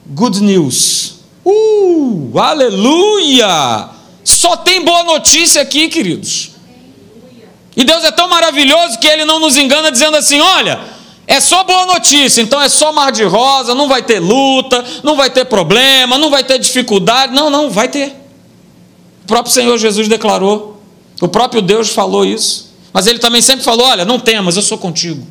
good 0.10 0.42
news. 0.42 1.20
Uh, 1.46 2.38
aleluia! 2.38 3.90
Só 4.24 4.58
tem 4.58 4.84
boa 4.84 5.04
notícia 5.04 5.62
aqui, 5.62 5.88
queridos. 5.88 6.52
E 7.76 7.84
Deus 7.84 8.04
é 8.04 8.12
tão 8.12 8.28
maravilhoso 8.28 9.00
que 9.00 9.08
Ele 9.08 9.26
não 9.26 9.40
nos 9.40 9.58
engana 9.58 9.92
dizendo 9.92 10.18
assim: 10.18 10.40
olha, 10.40 10.80
é 11.26 11.40
só 11.40 11.64
boa 11.64 11.86
notícia, 11.86 12.42
então 12.42 12.62
é 12.62 12.68
só 12.68 12.92
mar 12.92 13.12
de 13.12 13.24
rosa, 13.24 13.74
não 13.74 13.88
vai 13.88 14.02
ter 14.02 14.20
luta, 14.20 14.84
não 15.04 15.16
vai 15.16 15.30
ter 15.30 15.46
problema, 15.46 16.18
não 16.18 16.30
vai 16.30 16.44
ter 16.44 16.60
dificuldade. 16.60 17.34
Não, 17.34 17.50
não, 17.50 17.70
vai 17.70 17.88
ter. 17.88 18.16
O 19.24 19.28
próprio 19.28 19.54
Senhor 19.54 19.78
Jesus 19.78 20.08
declarou, 20.08 20.82
o 21.22 21.28
próprio 21.28 21.62
Deus 21.62 21.90
falou 21.90 22.26
isso. 22.26 22.74
Mas 22.92 23.08
Ele 23.08 23.20
também 23.20 23.42
sempre 23.42 23.64
falou: 23.64 23.86
olha, 23.86 24.04
não 24.04 24.20
temas, 24.20 24.56
eu 24.56 24.62
sou 24.62 24.78
contigo. 24.78 25.26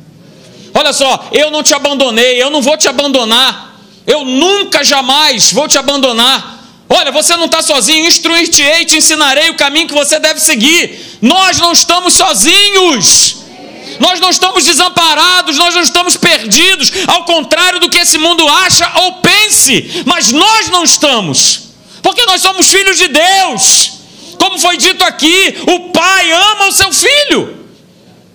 Olha 0.73 0.93
só, 0.93 1.27
eu 1.31 1.51
não 1.51 1.61
te 1.61 1.73
abandonei, 1.73 2.41
eu 2.41 2.49
não 2.49 2.61
vou 2.61 2.77
te 2.77 2.87
abandonar. 2.87 3.68
Eu 4.05 4.25
nunca, 4.25 4.83
jamais 4.83 5.51
vou 5.51 5.67
te 5.67 5.77
abandonar. 5.77 6.57
Olha, 6.89 7.11
você 7.11 7.37
não 7.37 7.45
está 7.45 7.61
sozinho, 7.61 8.07
instruir-te-ei, 8.07 8.83
te 8.85 8.97
ensinarei 8.97 9.49
o 9.49 9.55
caminho 9.55 9.87
que 9.87 9.93
você 9.93 10.19
deve 10.19 10.39
seguir. 10.39 11.17
Nós 11.21 11.59
não 11.59 11.71
estamos 11.71 12.15
sozinhos. 12.15 13.37
Nós 13.99 14.19
não 14.19 14.29
estamos 14.29 14.63
desamparados, 14.63 15.57
nós 15.57 15.75
não 15.75 15.81
estamos 15.81 16.15
perdidos, 16.15 16.91
ao 17.05 17.25
contrário 17.25 17.79
do 17.79 17.89
que 17.89 17.97
esse 17.97 18.17
mundo 18.17 18.47
acha 18.47 18.89
ou 19.01 19.13
pense, 19.15 20.03
mas 20.05 20.31
nós 20.31 20.69
não 20.69 20.83
estamos, 20.85 21.63
porque 22.01 22.25
nós 22.25 22.41
somos 22.41 22.71
filhos 22.71 22.97
de 22.97 23.09
Deus. 23.09 23.91
Como 24.39 24.57
foi 24.57 24.77
dito 24.77 25.03
aqui, 25.03 25.57
o 25.67 25.89
pai 25.89 26.31
ama 26.31 26.67
o 26.67 26.71
seu 26.71 26.93
filho. 26.93 27.67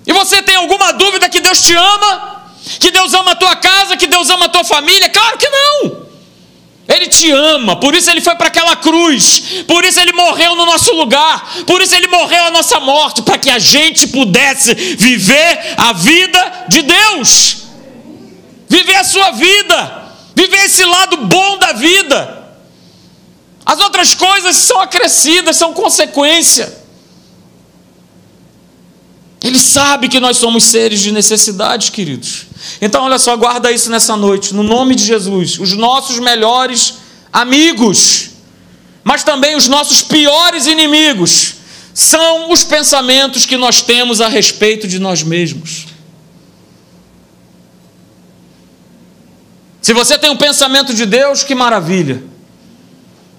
E 0.06 0.12
você 0.12 0.42
tem 0.42 0.54
alguma 0.54 0.92
dúvida 0.92 1.30
que 1.30 1.40
Deus 1.40 1.62
te 1.62 1.74
ama? 1.74 2.43
Que 2.78 2.90
Deus 2.90 3.12
ama 3.14 3.32
a 3.32 3.36
tua 3.36 3.56
casa, 3.56 3.96
que 3.96 4.06
Deus 4.06 4.28
ama 4.30 4.46
a 4.46 4.48
tua 4.48 4.64
família? 4.64 5.08
Claro 5.08 5.36
que 5.38 5.48
não. 5.48 6.04
Ele 6.86 7.06
te 7.06 7.30
ama, 7.30 7.76
por 7.76 7.94
isso 7.94 8.10
ele 8.10 8.20
foi 8.20 8.34
para 8.36 8.48
aquela 8.48 8.76
cruz, 8.76 9.64
por 9.66 9.84
isso 9.86 9.98
ele 10.00 10.12
morreu 10.12 10.54
no 10.54 10.66
nosso 10.66 10.92
lugar, 10.92 11.64
por 11.66 11.80
isso 11.80 11.94
ele 11.94 12.08
morreu 12.08 12.44
a 12.44 12.50
nossa 12.50 12.78
morte, 12.78 13.22
para 13.22 13.38
que 13.38 13.48
a 13.48 13.58
gente 13.58 14.06
pudesse 14.08 14.74
viver 14.74 15.74
a 15.78 15.94
vida 15.94 16.66
de 16.68 16.82
Deus, 16.82 17.56
viver 18.68 18.96
a 18.96 19.04
sua 19.04 19.30
vida, 19.30 20.12
viver 20.36 20.64
esse 20.66 20.84
lado 20.84 21.16
bom 21.16 21.56
da 21.56 21.72
vida. 21.72 22.44
As 23.64 23.80
outras 23.80 24.14
coisas 24.14 24.54
são 24.56 24.78
acrescidas, 24.78 25.56
são 25.56 25.72
consequência. 25.72 26.84
Ele 29.42 29.58
sabe 29.58 30.08
que 30.08 30.20
nós 30.20 30.36
somos 30.36 30.64
seres 30.64 31.00
de 31.00 31.12
necessidade, 31.12 31.92
queridos. 31.92 32.46
Então, 32.80 33.04
olha 33.04 33.18
só, 33.18 33.36
guarda 33.36 33.70
isso 33.70 33.90
nessa 33.90 34.16
noite, 34.16 34.54
no 34.54 34.62
nome 34.62 34.94
de 34.94 35.04
Jesus. 35.04 35.58
Os 35.58 35.72
nossos 35.74 36.18
melhores 36.18 36.94
amigos, 37.32 38.30
mas 39.02 39.22
também 39.22 39.56
os 39.56 39.68
nossos 39.68 40.02
piores 40.02 40.66
inimigos, 40.66 41.54
são 41.92 42.50
os 42.50 42.64
pensamentos 42.64 43.46
que 43.46 43.56
nós 43.56 43.82
temos 43.82 44.20
a 44.20 44.28
respeito 44.28 44.88
de 44.88 44.98
nós 44.98 45.22
mesmos. 45.22 45.86
Se 49.80 49.92
você 49.92 50.16
tem 50.18 50.30
um 50.30 50.36
pensamento 50.36 50.94
de 50.94 51.04
Deus, 51.04 51.42
que 51.42 51.54
maravilha. 51.54 52.24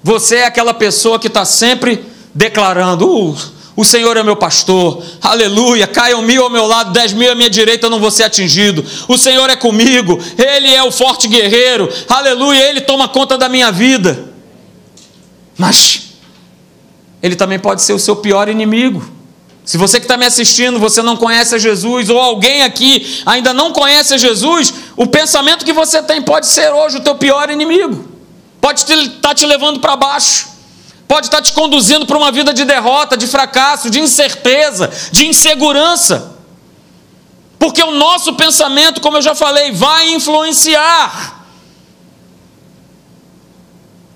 Você 0.03 0.35
é 0.35 0.45
aquela 0.45 0.75
pessoa 0.75 1.19
que 1.19 1.25
está 1.25 1.43
sempre 1.43 2.05
declarando: 2.35 3.31
uh, 3.31 3.37
o 3.75 3.83
Senhor 3.83 4.15
é 4.15 4.23
meu 4.23 4.37
pastor, 4.37 5.03
aleluia. 5.21 5.85
Caiam 5.85 6.21
mil 6.21 6.43
ao 6.43 6.49
meu 6.49 6.65
lado, 6.65 6.93
dez 6.93 7.11
mil 7.11 7.29
à 7.29 7.35
minha 7.35 7.49
direita, 7.49 7.87
eu 7.87 7.89
não 7.89 7.99
vou 7.99 8.09
ser 8.09 8.23
atingido. 8.23 8.85
O 9.07 9.17
Senhor 9.17 9.49
é 9.49 9.55
comigo, 9.55 10.17
Ele 10.37 10.73
é 10.73 10.81
o 10.81 10.91
forte 10.91 11.27
guerreiro, 11.27 11.91
aleluia. 12.07 12.69
Ele 12.69 12.81
toma 12.81 13.09
conta 13.09 13.37
da 13.37 13.49
minha 13.49 13.71
vida. 13.71 14.33
Mas 15.57 16.03
Ele 17.21 17.35
também 17.35 17.59
pode 17.59 17.81
ser 17.81 17.91
o 17.91 17.99
seu 17.99 18.15
pior 18.15 18.47
inimigo. 18.47 19.11
Se 19.65 19.77
você 19.77 19.99
que 19.99 20.05
está 20.05 20.15
me 20.15 20.25
assistindo, 20.25 20.79
você 20.79 21.01
não 21.01 21.17
conhece 21.17 21.55
a 21.55 21.57
Jesus, 21.57 22.09
ou 22.09 22.19
alguém 22.19 22.61
aqui 22.61 23.21
ainda 23.25 23.51
não 23.51 23.73
conhece 23.73 24.13
a 24.13 24.17
Jesus, 24.17 24.73
o 24.95 25.07
pensamento 25.07 25.65
que 25.65 25.73
você 25.73 26.01
tem 26.01 26.21
pode 26.21 26.47
ser 26.47 26.71
hoje 26.71 26.97
o 26.97 27.01
teu 27.01 27.15
pior 27.15 27.49
inimigo, 27.49 28.07
pode 28.61 28.81
estar 28.81 29.19
tá 29.21 29.35
te 29.35 29.45
levando 29.45 29.81
para 29.81 29.97
baixo 29.97 30.54
pode 31.07 31.27
estar 31.27 31.41
te 31.41 31.53
conduzindo 31.53 32.05
para 32.05 32.17
uma 32.17 32.31
vida 32.31 32.53
de 32.53 32.65
derrota, 32.65 33.15
de 33.15 33.27
fracasso, 33.27 33.89
de 33.89 33.99
incerteza, 33.99 34.91
de 35.11 35.27
insegurança. 35.27 36.35
Porque 37.59 37.81
o 37.81 37.91
nosso 37.91 38.33
pensamento, 38.33 39.01
como 39.01 39.17
eu 39.17 39.21
já 39.21 39.33
falei, 39.33 39.71
vai 39.71 40.13
influenciar 40.13 41.45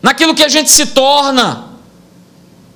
naquilo 0.01 0.35
que 0.35 0.43
a 0.43 0.49
gente 0.49 0.69
se 0.69 0.87
torna. 0.87 1.69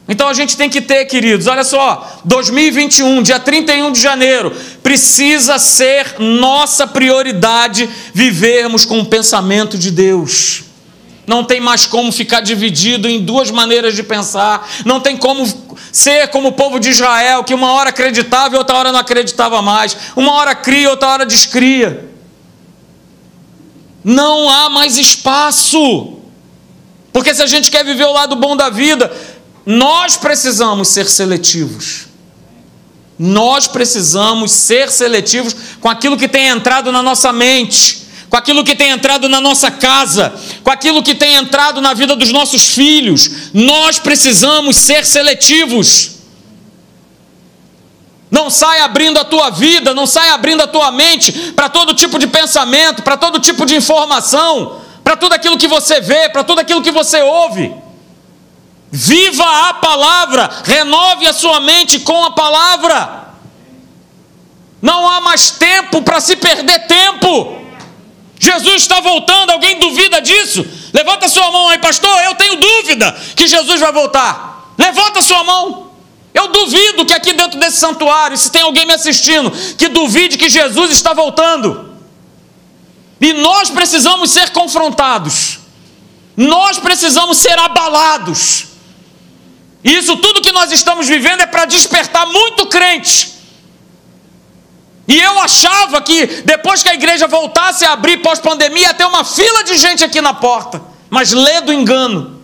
Então 0.08 0.28
a 0.28 0.34
gente 0.34 0.58
tem 0.58 0.70
que 0.70 0.82
ter, 0.82 1.06
queridos, 1.06 1.48
olha 1.48 1.64
só, 1.64 2.20
2021, 2.26 3.24
dia 3.24 3.40
31 3.40 3.92
de 3.92 4.02
janeiro, 4.02 4.52
precisa 4.82 5.58
ser 5.58 6.20
nossa 6.20 6.86
prioridade 6.86 7.90
vivermos 8.14 8.84
com 8.84 9.00
o 9.00 9.06
pensamento 9.06 9.78
de 9.78 9.92
Deus. 9.92 10.73
Não 11.26 11.44
tem 11.44 11.62
mais 11.62 11.86
como 11.86 12.12
ficar 12.12 12.42
dividido 12.42 13.08
em 13.08 13.24
duas 13.24 13.50
maneiras 13.50 13.96
de 13.96 14.04
pensar. 14.04 14.68
Não 14.86 15.00
tem 15.00 15.16
como 15.16 15.46
ser 15.92 16.28
como 16.28 16.50
o 16.50 16.52
povo 16.52 16.80
de 16.80 16.90
Israel, 16.90 17.44
que 17.44 17.54
uma 17.54 17.72
hora 17.72 17.90
acreditava 17.90 18.56
e 18.56 18.58
outra 18.58 18.78
hora 18.78 18.92
não 18.92 19.00
acreditava 19.00 19.62
mais. 19.62 19.96
Uma 20.16 20.34
hora 20.34 20.54
cria, 20.54 20.90
outra 20.90 21.10
hora 21.10 21.26
descria. 21.26 22.10
Não 24.04 24.50
há 24.50 24.70
mais 24.70 24.98
espaço. 24.98 26.18
Porque 27.14 27.34
se 27.34 27.42
a 27.42 27.48
gente 27.48 27.72
quer 27.72 27.86
viver 27.86 28.06
o 28.06 28.12
lado 28.12 28.36
bom 28.36 28.58
da 28.58 28.70
vida, 28.70 29.16
nós 29.66 30.18
precisamos 30.18 30.90
ser 30.90 31.08
seletivos. 31.08 32.08
Nós 33.18 33.68
precisamos 33.68 34.52
ser 34.52 34.92
seletivos 34.92 35.56
com 35.80 35.88
aquilo 35.88 36.18
que 36.18 36.28
tem 36.28 36.48
entrado 36.48 36.92
na 36.92 37.02
nossa 37.02 37.32
mente 37.32 38.03
com 38.34 38.38
aquilo 38.38 38.64
que 38.64 38.76
tem 38.76 38.90
entrado 38.90 39.30
na 39.30 39.40
nossa 39.40 39.70
casa, 39.70 40.34
com 40.64 40.72
aquilo 40.72 41.04
que 41.04 41.14
tem 41.14 41.36
entrado 41.36 41.80
na 41.80 41.94
vida 41.94 42.16
dos 42.16 42.32
nossos 42.32 42.66
filhos. 42.70 43.30
Nós 43.54 44.00
precisamos 44.00 44.76
ser 44.76 45.06
seletivos. 45.06 46.14
Não 48.32 48.50
sai 48.50 48.80
abrindo 48.80 49.20
a 49.20 49.24
tua 49.24 49.52
vida, 49.52 49.94
não 49.94 50.08
sai 50.08 50.30
abrindo 50.30 50.64
a 50.64 50.68
tua 50.68 50.92
mente 50.92 51.32
para 51.52 51.70
todo 51.70 51.94
tipo 51.94 52.18
de 52.18 52.26
pensamento, 52.26 53.04
para 53.04 53.18
todo 53.18 53.40
tipo 53.40 53.68
de 53.68 53.76
informação, 53.76 54.82
para 55.04 55.16
tudo 55.16 55.34
aquilo 55.34 55.56
que 55.56 55.68
você 55.68 56.02
vê, 56.02 56.28
para 56.28 56.44
tudo 56.44 56.58
aquilo 56.58 56.82
que 56.82 56.90
você 56.90 57.22
ouve. 57.22 57.72
Viva 58.92 59.70
a 59.70 59.76
palavra, 59.76 60.50
renove 60.64 61.28
a 61.28 61.34
sua 61.34 61.60
mente 61.60 62.00
com 62.00 62.24
a 62.24 62.32
palavra. 62.32 63.28
Não 64.82 65.08
há 65.08 65.22
mais 65.22 65.52
tempo 65.52 66.02
para 66.02 66.20
se 66.20 66.36
perder 66.36 66.88
tempo. 66.88 67.63
Jesus 68.44 68.82
está 68.82 69.00
voltando, 69.00 69.52
alguém 69.52 69.80
duvida 69.80 70.22
disso? 70.22 70.66
Levanta 70.94 71.30
sua 71.30 71.50
mão 71.50 71.70
aí, 71.70 71.80
pastor. 71.80 72.22
Eu 72.24 72.36
tenho 72.36 72.58
dúvida 72.58 73.12
que 73.36 73.48
Jesus 73.48 73.80
vai 73.80 73.92
voltar. 73.92 74.74
Levanta 74.78 75.22
sua 75.22 75.44
mão. 75.44 75.92
Eu 76.34 76.50
duvido 76.50 77.06
que 77.06 77.14
aqui 77.14 77.34
dentro 77.34 77.60
desse 77.60 77.78
santuário, 77.78 78.38
se 78.38 78.52
tem 78.52 78.64
alguém 78.64 78.86
me 78.86 78.94
assistindo, 78.94 79.50
que 79.78 79.88
duvide 79.88 80.38
que 80.38 80.50
Jesus 80.50 80.92
está 80.92 81.14
voltando. 81.14 81.94
E 83.22 83.32
nós 83.34 83.70
precisamos 83.70 84.32
ser 84.32 84.50
confrontados. 84.50 85.60
Nós 86.36 86.80
precisamos 86.80 87.38
ser 87.38 87.58
abalados. 87.58 88.66
E 89.84 89.96
isso 89.96 90.18
tudo 90.18 90.42
que 90.42 90.52
nós 90.52 90.72
estamos 90.72 91.08
vivendo 91.08 91.42
é 91.42 91.46
para 91.46 91.66
despertar 91.66 92.26
muito 92.26 92.66
crente 92.66 93.34
e 95.08 95.20
eu 95.20 95.40
achava 95.40 96.02
que 96.02 96.26
depois 96.46 96.82
que 96.82 96.90
a 96.90 96.94
igreja 96.94 97.28
voltasse 97.28 97.84
a 97.84 97.92
abrir 97.92 98.18
pós-pandemia, 98.18 98.88
ia 98.88 98.94
ter 98.94 99.06
uma 99.06 99.24
fila 99.24 99.64
de 99.64 99.76
gente 99.76 100.04
aqui 100.04 100.22
na 100.22 100.34
porta. 100.34 100.82
Mas 101.10 101.32
lê 101.32 101.62
do 101.62 101.74
engano. 101.74 102.42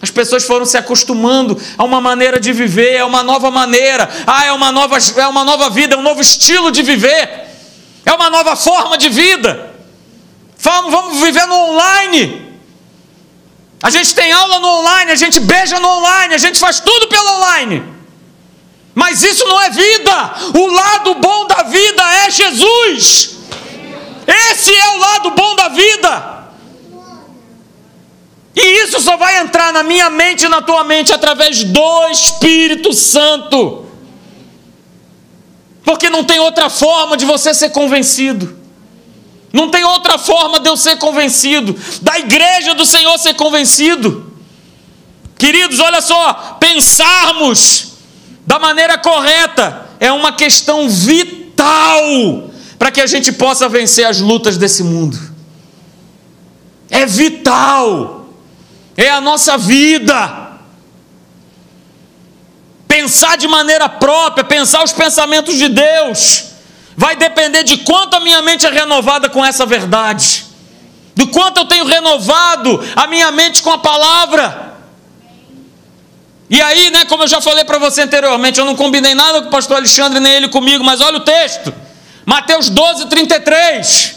As 0.00 0.10
pessoas 0.10 0.44
foram 0.44 0.64
se 0.64 0.78
acostumando 0.78 1.60
a 1.76 1.84
uma 1.84 2.00
maneira 2.00 2.38
de 2.40 2.52
viver, 2.52 2.94
é 2.94 3.04
uma 3.04 3.22
nova 3.22 3.50
maneira, 3.50 4.08
ah, 4.26 4.44
é 4.44 4.52
uma 4.52 4.70
nova, 4.70 4.96
é 4.96 5.26
uma 5.26 5.44
nova 5.44 5.68
vida, 5.70 5.96
é 5.96 5.98
um 5.98 6.02
novo 6.02 6.20
estilo 6.20 6.70
de 6.70 6.82
viver, 6.82 7.48
é 8.06 8.12
uma 8.12 8.30
nova 8.30 8.54
forma 8.54 8.96
de 8.96 9.08
vida. 9.08 9.74
Vamos, 10.58 10.90
vamos 10.90 11.20
viver 11.20 11.46
no 11.46 11.54
online. 11.54 12.58
A 13.82 13.90
gente 13.90 14.14
tem 14.14 14.32
aula 14.32 14.60
no 14.60 14.68
online, 14.68 15.10
a 15.12 15.16
gente 15.16 15.40
beija 15.40 15.78
no 15.78 15.88
online, 15.88 16.34
a 16.34 16.38
gente 16.38 16.58
faz 16.58 16.80
tudo 16.80 17.08
pelo 17.08 17.28
online. 17.36 17.97
Mas 18.98 19.22
isso 19.22 19.46
não 19.46 19.62
é 19.62 19.70
vida. 19.70 20.34
O 20.58 20.66
lado 20.66 21.14
bom 21.14 21.46
da 21.46 21.62
vida 21.62 22.02
é 22.24 22.30
Jesus. 22.32 23.36
Esse 24.26 24.74
é 24.74 24.88
o 24.88 24.96
lado 24.96 25.30
bom 25.30 25.54
da 25.54 25.68
vida. 25.68 26.48
E 28.56 28.82
isso 28.82 28.98
só 28.98 29.16
vai 29.16 29.38
entrar 29.38 29.72
na 29.72 29.84
minha 29.84 30.10
mente 30.10 30.46
e 30.46 30.48
na 30.48 30.60
tua 30.60 30.82
mente 30.82 31.12
através 31.12 31.62
do 31.62 32.08
Espírito 32.08 32.92
Santo. 32.92 33.86
Porque 35.84 36.10
não 36.10 36.24
tem 36.24 36.40
outra 36.40 36.68
forma 36.68 37.16
de 37.16 37.24
você 37.24 37.54
ser 37.54 37.70
convencido. 37.70 38.58
Não 39.52 39.70
tem 39.70 39.84
outra 39.84 40.18
forma 40.18 40.58
de 40.58 40.68
eu 40.68 40.76
ser 40.76 40.96
convencido, 40.98 41.72
da 42.02 42.18
igreja 42.18 42.74
do 42.74 42.84
Senhor 42.84 43.16
ser 43.16 43.34
convencido. 43.34 44.32
Queridos, 45.38 45.78
olha 45.78 46.00
só, 46.00 46.56
pensarmos 46.58 47.88
da 48.48 48.58
maneira 48.58 48.96
correta, 48.96 49.86
é 50.00 50.10
uma 50.10 50.32
questão 50.32 50.88
vital 50.88 52.48
para 52.78 52.90
que 52.90 52.98
a 52.98 53.06
gente 53.06 53.30
possa 53.30 53.68
vencer 53.68 54.06
as 54.06 54.22
lutas 54.22 54.56
desse 54.56 54.82
mundo. 54.82 55.18
É 56.88 57.04
vital, 57.04 58.26
é 58.96 59.10
a 59.10 59.20
nossa 59.20 59.58
vida. 59.58 60.52
Pensar 62.88 63.36
de 63.36 63.46
maneira 63.46 63.86
própria, 63.86 64.42
pensar 64.42 64.82
os 64.82 64.94
pensamentos 64.94 65.54
de 65.56 65.68
Deus, 65.68 66.44
vai 66.96 67.16
depender 67.16 67.64
de 67.64 67.76
quanto 67.76 68.16
a 68.16 68.20
minha 68.20 68.40
mente 68.40 68.64
é 68.64 68.70
renovada 68.70 69.28
com 69.28 69.44
essa 69.44 69.66
verdade, 69.66 70.46
do 71.14 71.26
quanto 71.26 71.58
eu 71.58 71.64
tenho 71.66 71.84
renovado 71.84 72.82
a 72.96 73.06
minha 73.08 73.30
mente 73.30 73.62
com 73.62 73.70
a 73.70 73.76
palavra. 73.76 74.67
E 76.50 76.62
aí, 76.62 76.90
né, 76.90 77.04
como 77.04 77.24
eu 77.24 77.28
já 77.28 77.40
falei 77.40 77.64
para 77.64 77.78
você 77.78 78.02
anteriormente, 78.02 78.58
eu 78.58 78.64
não 78.64 78.74
combinei 78.74 79.14
nada 79.14 79.42
com 79.42 79.48
o 79.48 79.50
pastor 79.50 79.76
Alexandre 79.76 80.18
nem 80.18 80.34
ele 80.34 80.48
comigo, 80.48 80.82
mas 80.82 81.00
olha 81.00 81.18
o 81.18 81.20
texto. 81.20 81.74
Mateus 82.24 82.70
12, 82.70 83.06
33. 83.06 84.14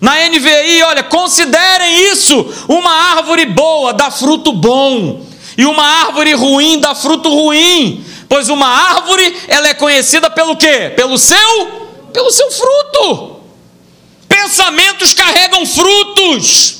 Na 0.00 0.14
NVI, 0.28 0.82
olha, 0.82 1.02
considerem 1.02 2.10
isso 2.10 2.34
uma 2.68 2.90
árvore 3.16 3.44
boa 3.44 3.92
dá 3.92 4.10
fruto 4.10 4.52
bom, 4.52 5.26
e 5.58 5.66
uma 5.66 5.84
árvore 5.84 6.32
ruim 6.32 6.80
dá 6.80 6.94
fruto 6.94 7.28
ruim, 7.28 8.02
pois 8.28 8.48
uma 8.48 8.66
árvore 8.66 9.36
ela 9.46 9.68
é 9.68 9.74
conhecida 9.74 10.30
pelo 10.30 10.56
quê? 10.56 10.92
Pelo 10.96 11.18
seu 11.18 11.80
pelo 12.12 12.30
seu 12.30 12.50
fruto. 12.50 13.40
Pensamentos 14.26 15.12
carregam 15.12 15.66
frutos. 15.66 16.79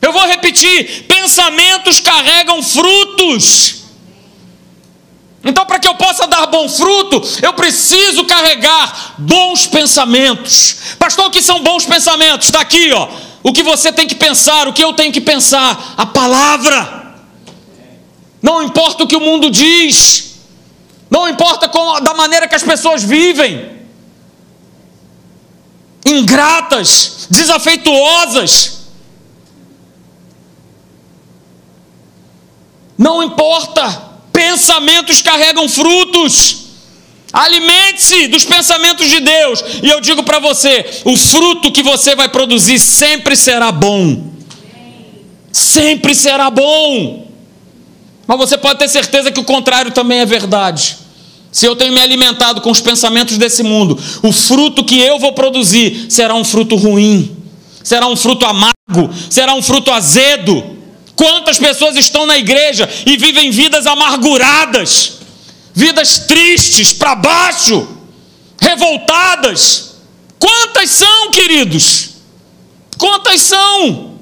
Eu 0.00 0.12
vou 0.12 0.26
repetir: 0.26 1.04
pensamentos 1.04 2.00
carregam 2.00 2.62
frutos. 2.62 3.76
Então, 5.44 5.64
para 5.64 5.78
que 5.78 5.86
eu 5.86 5.94
possa 5.94 6.26
dar 6.26 6.46
bom 6.46 6.68
fruto, 6.68 7.22
eu 7.40 7.52
preciso 7.52 8.24
carregar 8.24 9.14
bons 9.16 9.66
pensamentos. 9.66 10.76
Pastor, 10.98 11.26
o 11.26 11.30
que 11.30 11.40
são 11.40 11.62
bons 11.62 11.86
pensamentos? 11.86 12.48
Está 12.48 12.60
aqui, 12.60 12.92
ó. 12.92 13.08
O 13.44 13.52
que 13.52 13.62
você 13.62 13.92
tem 13.92 14.08
que 14.08 14.16
pensar, 14.16 14.66
o 14.66 14.72
que 14.72 14.82
eu 14.82 14.92
tenho 14.92 15.12
que 15.12 15.20
pensar, 15.20 15.94
a 15.96 16.04
palavra. 16.04 17.14
Não 18.42 18.62
importa 18.62 19.04
o 19.04 19.06
que 19.06 19.16
o 19.16 19.20
mundo 19.20 19.48
diz, 19.48 20.36
não 21.10 21.28
importa 21.28 21.68
como, 21.68 22.00
da 22.00 22.14
maneira 22.14 22.48
que 22.48 22.54
as 22.54 22.62
pessoas 22.62 23.02
vivem, 23.02 23.70
ingratas, 26.04 27.26
desafeituosas, 27.30 28.75
Não 32.96 33.22
importa, 33.22 34.02
pensamentos 34.32 35.20
carregam 35.22 35.68
frutos. 35.68 36.66
Alimente-se 37.32 38.28
dos 38.28 38.44
pensamentos 38.44 39.08
de 39.08 39.20
Deus. 39.20 39.62
E 39.82 39.88
eu 39.88 40.00
digo 40.00 40.22
para 40.22 40.38
você: 40.38 41.02
o 41.04 41.16
fruto 41.16 41.72
que 41.72 41.82
você 41.82 42.14
vai 42.14 42.28
produzir 42.28 42.78
sempre 42.78 43.36
será 43.36 43.70
bom. 43.70 44.32
Sempre 45.52 46.14
será 46.14 46.50
bom. 46.50 47.26
Mas 48.26 48.38
você 48.38 48.58
pode 48.58 48.78
ter 48.78 48.88
certeza 48.88 49.30
que 49.30 49.40
o 49.40 49.44
contrário 49.44 49.90
também 49.90 50.20
é 50.20 50.26
verdade. 50.26 50.98
Se 51.52 51.64
eu 51.64 51.74
tenho 51.74 51.92
me 51.92 52.00
alimentado 52.00 52.60
com 52.60 52.70
os 52.70 52.80
pensamentos 52.80 53.38
desse 53.38 53.62
mundo, 53.62 53.98
o 54.22 54.32
fruto 54.32 54.84
que 54.84 55.00
eu 55.00 55.18
vou 55.18 55.32
produzir 55.32 56.06
será 56.10 56.34
um 56.34 56.44
fruto 56.44 56.76
ruim, 56.76 57.34
será 57.82 58.06
um 58.06 58.16
fruto 58.16 58.44
amargo, 58.44 59.10
será 59.30 59.54
um 59.54 59.62
fruto 59.62 59.90
azedo. 59.90 60.75
Quantas 61.16 61.58
pessoas 61.58 61.96
estão 61.96 62.26
na 62.26 62.36
igreja 62.36 62.88
e 63.06 63.16
vivem 63.16 63.50
vidas 63.50 63.86
amarguradas, 63.86 65.14
vidas 65.74 66.18
tristes, 66.18 66.92
para 66.92 67.14
baixo, 67.14 67.88
revoltadas? 68.60 69.94
Quantas 70.38 70.90
são, 70.90 71.30
queridos? 71.30 72.10
Quantas 72.98 73.40
são? 73.40 74.18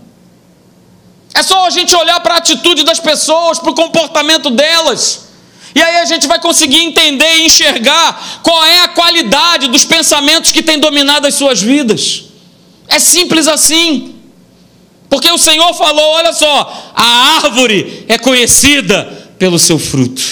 É 1.34 1.42
só 1.42 1.66
a 1.66 1.70
gente 1.70 1.94
olhar 1.96 2.20
para 2.20 2.34
a 2.34 2.38
atitude 2.38 2.84
das 2.84 3.00
pessoas, 3.00 3.58
para 3.58 3.72
o 3.72 3.74
comportamento 3.74 4.50
delas. 4.50 5.24
E 5.74 5.82
aí 5.82 5.96
a 5.96 6.04
gente 6.04 6.28
vai 6.28 6.38
conseguir 6.38 6.78
entender 6.78 7.38
e 7.38 7.46
enxergar 7.46 8.40
qual 8.44 8.64
é 8.64 8.82
a 8.82 8.88
qualidade 8.88 9.66
dos 9.66 9.84
pensamentos 9.84 10.52
que 10.52 10.62
têm 10.62 10.78
dominado 10.78 11.26
as 11.26 11.34
suas 11.34 11.60
vidas. 11.60 12.26
É 12.86 13.00
simples 13.00 13.48
assim. 13.48 14.13
Porque 15.08 15.30
o 15.30 15.38
Senhor 15.38 15.72
falou: 15.74 16.12
olha 16.12 16.32
só, 16.32 16.92
a 16.94 17.36
árvore 17.44 18.04
é 18.08 18.18
conhecida 18.18 19.32
pelo 19.38 19.58
seu 19.58 19.78
fruto. 19.78 20.22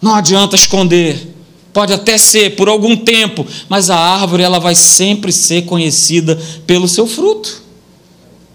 Não 0.00 0.14
adianta 0.14 0.56
esconder. 0.56 1.34
Pode 1.72 1.92
até 1.92 2.16
ser 2.16 2.56
por 2.56 2.68
algum 2.68 2.96
tempo, 2.96 3.46
mas 3.68 3.90
a 3.90 3.98
árvore 3.98 4.42
ela 4.42 4.58
vai 4.58 4.74
sempre 4.74 5.30
ser 5.30 5.66
conhecida 5.66 6.40
pelo 6.66 6.88
seu 6.88 7.06
fruto. 7.06 7.62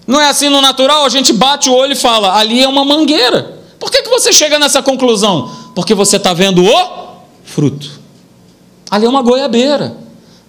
Não 0.08 0.20
é 0.20 0.28
assim 0.28 0.50
no 0.50 0.60
natural? 0.60 1.06
A 1.06 1.10
gente 1.10 1.32
bate 1.32 1.70
o 1.70 1.74
olho 1.74 1.94
e 1.94 1.96
fala: 1.96 2.36
ali 2.36 2.62
é 2.62 2.68
uma 2.68 2.84
mangueira. 2.84 3.60
Por 3.80 3.92
que, 3.92 4.02
que 4.02 4.10
você 4.10 4.34
chega 4.34 4.60
nessa 4.60 4.82
conclusão? 4.82 5.52
Porque 5.76 5.94
você 5.94 6.18
está 6.18 6.34
vendo 6.34 6.64
o 6.64 7.18
fruto. 7.44 8.00
Ali 8.90 9.06
é 9.06 9.10
uma 9.10 9.22
goiabeira. 9.22 9.96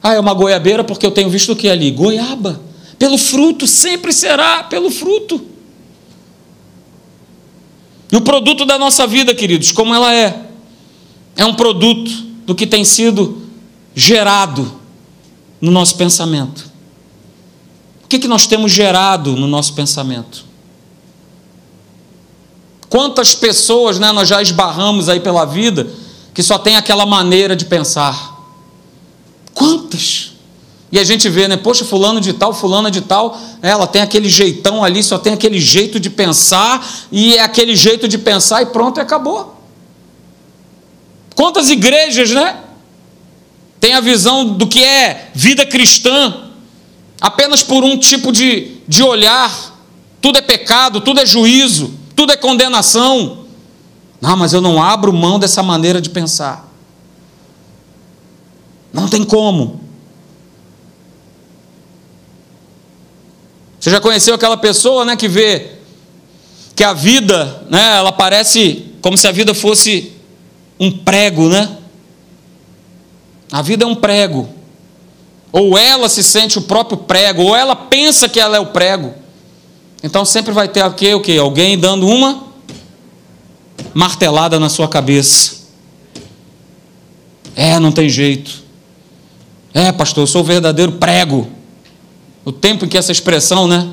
Ah, 0.02 0.14
é 0.14 0.20
uma 0.20 0.34
goiabeira 0.34 0.82
porque 0.82 1.06
eu 1.06 1.10
tenho 1.10 1.30
visto 1.30 1.52
o 1.52 1.56
que 1.56 1.68
ali? 1.68 1.90
Goiaba. 1.90 2.60
Pelo 3.02 3.18
fruto, 3.18 3.66
sempre 3.66 4.12
será 4.12 4.62
pelo 4.62 4.88
fruto. 4.88 5.44
E 8.12 8.14
o 8.14 8.20
produto 8.20 8.64
da 8.64 8.78
nossa 8.78 9.08
vida, 9.08 9.34
queridos, 9.34 9.72
como 9.72 9.92
ela 9.92 10.14
é? 10.14 10.46
É 11.34 11.44
um 11.44 11.52
produto 11.52 12.08
do 12.46 12.54
que 12.54 12.64
tem 12.64 12.84
sido 12.84 13.42
gerado 13.92 14.80
no 15.60 15.72
nosso 15.72 15.96
pensamento. 15.96 16.70
O 18.04 18.06
que, 18.06 18.20
que 18.20 18.28
nós 18.28 18.46
temos 18.46 18.70
gerado 18.70 19.34
no 19.34 19.48
nosso 19.48 19.74
pensamento? 19.74 20.44
Quantas 22.88 23.34
pessoas 23.34 23.98
né, 23.98 24.12
nós 24.12 24.28
já 24.28 24.40
esbarramos 24.40 25.08
aí 25.08 25.18
pela 25.18 25.44
vida 25.44 25.92
que 26.32 26.40
só 26.40 26.56
tem 26.56 26.76
aquela 26.76 27.04
maneira 27.04 27.56
de 27.56 27.64
pensar? 27.64 28.40
Quantas? 29.52 30.31
E 30.92 30.98
a 30.98 31.04
gente 31.04 31.28
vê, 31.28 31.48
né? 31.48 31.56
Poxa, 31.56 31.84
fulano 31.84 32.20
de 32.20 32.34
tal, 32.34 32.52
fulana 32.52 32.90
de 32.90 33.00
tal, 33.00 33.40
ela 33.62 33.86
tem 33.86 34.02
aquele 34.02 34.28
jeitão 34.28 34.84
ali, 34.84 35.02
só 35.02 35.18
tem 35.18 35.32
aquele 35.32 35.58
jeito 35.58 35.98
de 35.98 36.10
pensar, 36.10 36.86
e 37.10 37.36
é 37.36 37.40
aquele 37.40 37.74
jeito 37.74 38.06
de 38.06 38.18
pensar 38.18 38.62
e 38.62 38.66
pronto, 38.66 39.00
acabou. 39.00 39.56
Quantas 41.34 41.70
igrejas, 41.70 42.30
né? 42.30 42.58
tem 43.82 43.94
a 43.94 44.00
visão 44.00 44.44
do 44.44 44.64
que 44.64 44.84
é 44.84 45.32
vida 45.34 45.66
cristã 45.66 46.50
apenas 47.20 47.64
por 47.64 47.82
um 47.82 47.98
tipo 47.98 48.30
de, 48.30 48.76
de 48.86 49.02
olhar. 49.02 49.52
Tudo 50.20 50.38
é 50.38 50.40
pecado, 50.40 51.00
tudo 51.00 51.18
é 51.18 51.26
juízo, 51.26 51.92
tudo 52.14 52.32
é 52.32 52.36
condenação. 52.36 53.44
Não, 54.20 54.36
mas 54.36 54.52
eu 54.52 54.60
não 54.60 54.80
abro 54.80 55.12
mão 55.12 55.36
dessa 55.36 55.64
maneira 55.64 56.00
de 56.00 56.10
pensar. 56.10 56.72
Não 58.92 59.08
tem 59.08 59.24
como. 59.24 59.80
Você 63.82 63.90
já 63.90 64.00
conheceu 64.00 64.36
aquela 64.36 64.56
pessoa, 64.56 65.04
né, 65.04 65.16
que 65.16 65.26
vê 65.26 65.72
que 66.76 66.84
a 66.84 66.92
vida, 66.92 67.66
né, 67.68 67.96
ela 67.96 68.12
parece 68.12 68.92
como 69.00 69.16
se 69.16 69.26
a 69.26 69.32
vida 69.32 69.52
fosse 69.52 70.12
um 70.78 70.88
prego, 70.88 71.48
né? 71.48 71.78
A 73.50 73.60
vida 73.60 73.82
é 73.82 73.86
um 73.86 73.96
prego. 73.96 74.48
Ou 75.50 75.76
ela 75.76 76.08
se 76.08 76.22
sente 76.22 76.60
o 76.60 76.62
próprio 76.62 76.96
prego, 76.96 77.42
ou 77.42 77.56
ela 77.56 77.74
pensa 77.74 78.28
que 78.28 78.38
ela 78.38 78.56
é 78.56 78.60
o 78.60 78.66
prego. 78.66 79.14
Então 80.00 80.24
sempre 80.24 80.52
vai 80.52 80.68
ter 80.68 80.82
aqui 80.82 81.12
o 81.12 81.20
quê? 81.20 81.36
Alguém 81.36 81.76
dando 81.76 82.06
uma 82.06 82.44
martelada 83.92 84.60
na 84.60 84.68
sua 84.68 84.86
cabeça. 84.86 85.56
É, 87.56 87.80
não 87.80 87.90
tem 87.90 88.08
jeito. 88.08 88.62
É, 89.74 89.90
pastor, 89.90 90.22
eu 90.22 90.28
sou 90.28 90.42
o 90.42 90.44
verdadeiro 90.44 90.92
prego. 90.92 91.61
O 92.44 92.52
tempo 92.52 92.84
em 92.84 92.88
que 92.88 92.98
essa 92.98 93.12
expressão, 93.12 93.66
né, 93.66 93.88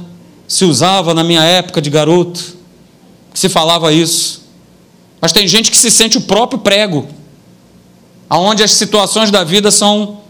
se 0.47 0.65
usava 0.65 1.13
na 1.13 1.23
minha 1.23 1.43
época 1.43 1.81
de 1.81 1.89
garoto, 1.89 2.57
que 3.33 3.39
se 3.39 3.49
falava 3.49 3.93
isso. 3.93 4.43
Mas 5.21 5.31
tem 5.31 5.47
gente 5.47 5.69
que 5.69 5.77
se 5.77 5.91
sente 5.91 6.17
o 6.17 6.21
próprio 6.21 6.59
prego, 6.59 7.07
aonde 8.29 8.63
as 8.63 8.71
situações 8.71 9.29
da 9.29 9.43
vida 9.43 9.69
são 9.69 10.21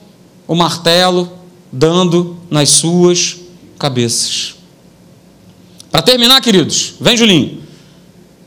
o 0.47 0.55
martelo 0.55 1.31
dando 1.71 2.37
nas 2.49 2.69
suas 2.69 3.37
cabeças. 3.77 4.55
Para 5.91 6.01
terminar, 6.01 6.41
queridos, 6.41 6.95
vem 6.99 7.15
Julinho. 7.15 7.63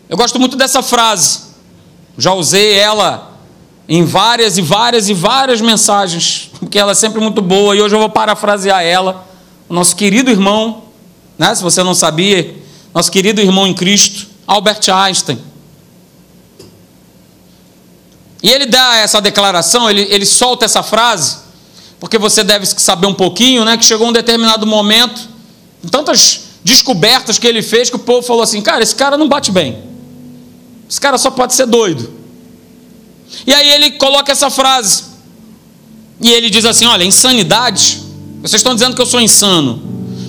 Eu 0.09 0.17
gosto 0.17 0.39
muito 0.39 0.57
dessa 0.57 0.83
frase. 0.83 1.41
Já 2.19 2.35
usei 2.35 2.75
ela 2.75 3.33
em 3.89 4.05
várias 4.05 4.59
e 4.59 4.63
várias 4.63 5.09
e 5.09 5.15
várias 5.15 5.61
mensagens, 5.61 6.51
porque 6.59 6.79
ela 6.79 6.93
é 6.93 6.95
sempre 6.95 7.21
muito 7.21 7.41
boa 7.41 7.75
e 7.75 7.81
hoje 7.81 7.95
eu 7.95 7.99
vou 7.99 8.11
parafrasear 8.11 8.83
ela. 8.83 9.27
O 9.73 9.75
nosso 9.75 9.97
querido 9.97 10.31
irmão, 10.31 10.83
né, 11.39 11.55
se 11.55 11.63
você 11.63 11.83
não 11.83 11.95
sabia, 11.95 12.63
nosso 12.93 13.11
querido 13.11 13.41
irmão 13.41 13.67
em 13.67 13.73
Cristo, 13.73 14.27
Albert 14.47 14.83
Einstein. 14.95 15.39
E 18.43 18.51
ele 18.51 18.67
dá 18.67 18.97
essa 18.97 19.19
declaração, 19.19 19.89
ele, 19.89 20.03
ele 20.11 20.27
solta 20.27 20.67
essa 20.67 20.83
frase, 20.83 21.39
porque 21.99 22.19
você 22.19 22.45
deve 22.45 22.67
saber 22.67 23.07
um 23.07 23.15
pouquinho, 23.15 23.65
né? 23.65 23.79
Que 23.79 23.85
chegou 23.87 24.07
um 24.07 24.13
determinado 24.13 24.67
momento, 24.67 25.27
tantas 25.91 26.41
descobertas 26.63 27.39
que 27.39 27.47
ele 27.47 27.63
fez, 27.63 27.89
que 27.89 27.97
o 27.97 28.01
povo 28.01 28.27
falou 28.27 28.43
assim: 28.43 28.61
cara, 28.61 28.83
esse 28.83 28.95
cara 28.95 29.17
não 29.17 29.27
bate 29.27 29.51
bem. 29.51 29.83
Esse 30.87 31.01
cara 31.01 31.17
só 31.17 31.31
pode 31.31 31.55
ser 31.55 31.65
doido. 31.65 32.13
E 33.47 33.55
aí 33.55 33.71
ele 33.71 33.93
coloca 33.93 34.31
essa 34.31 34.51
frase. 34.51 35.05
E 36.21 36.31
ele 36.31 36.51
diz 36.51 36.67
assim: 36.67 36.85
olha, 36.85 37.05
insanidade. 37.05 38.12
Vocês 38.43 38.61
estão 38.61 38.75
dizendo 38.75 38.97
que 38.97 39.01
eu 39.01 39.07
sou 39.07 39.21
insano. 39.21 39.81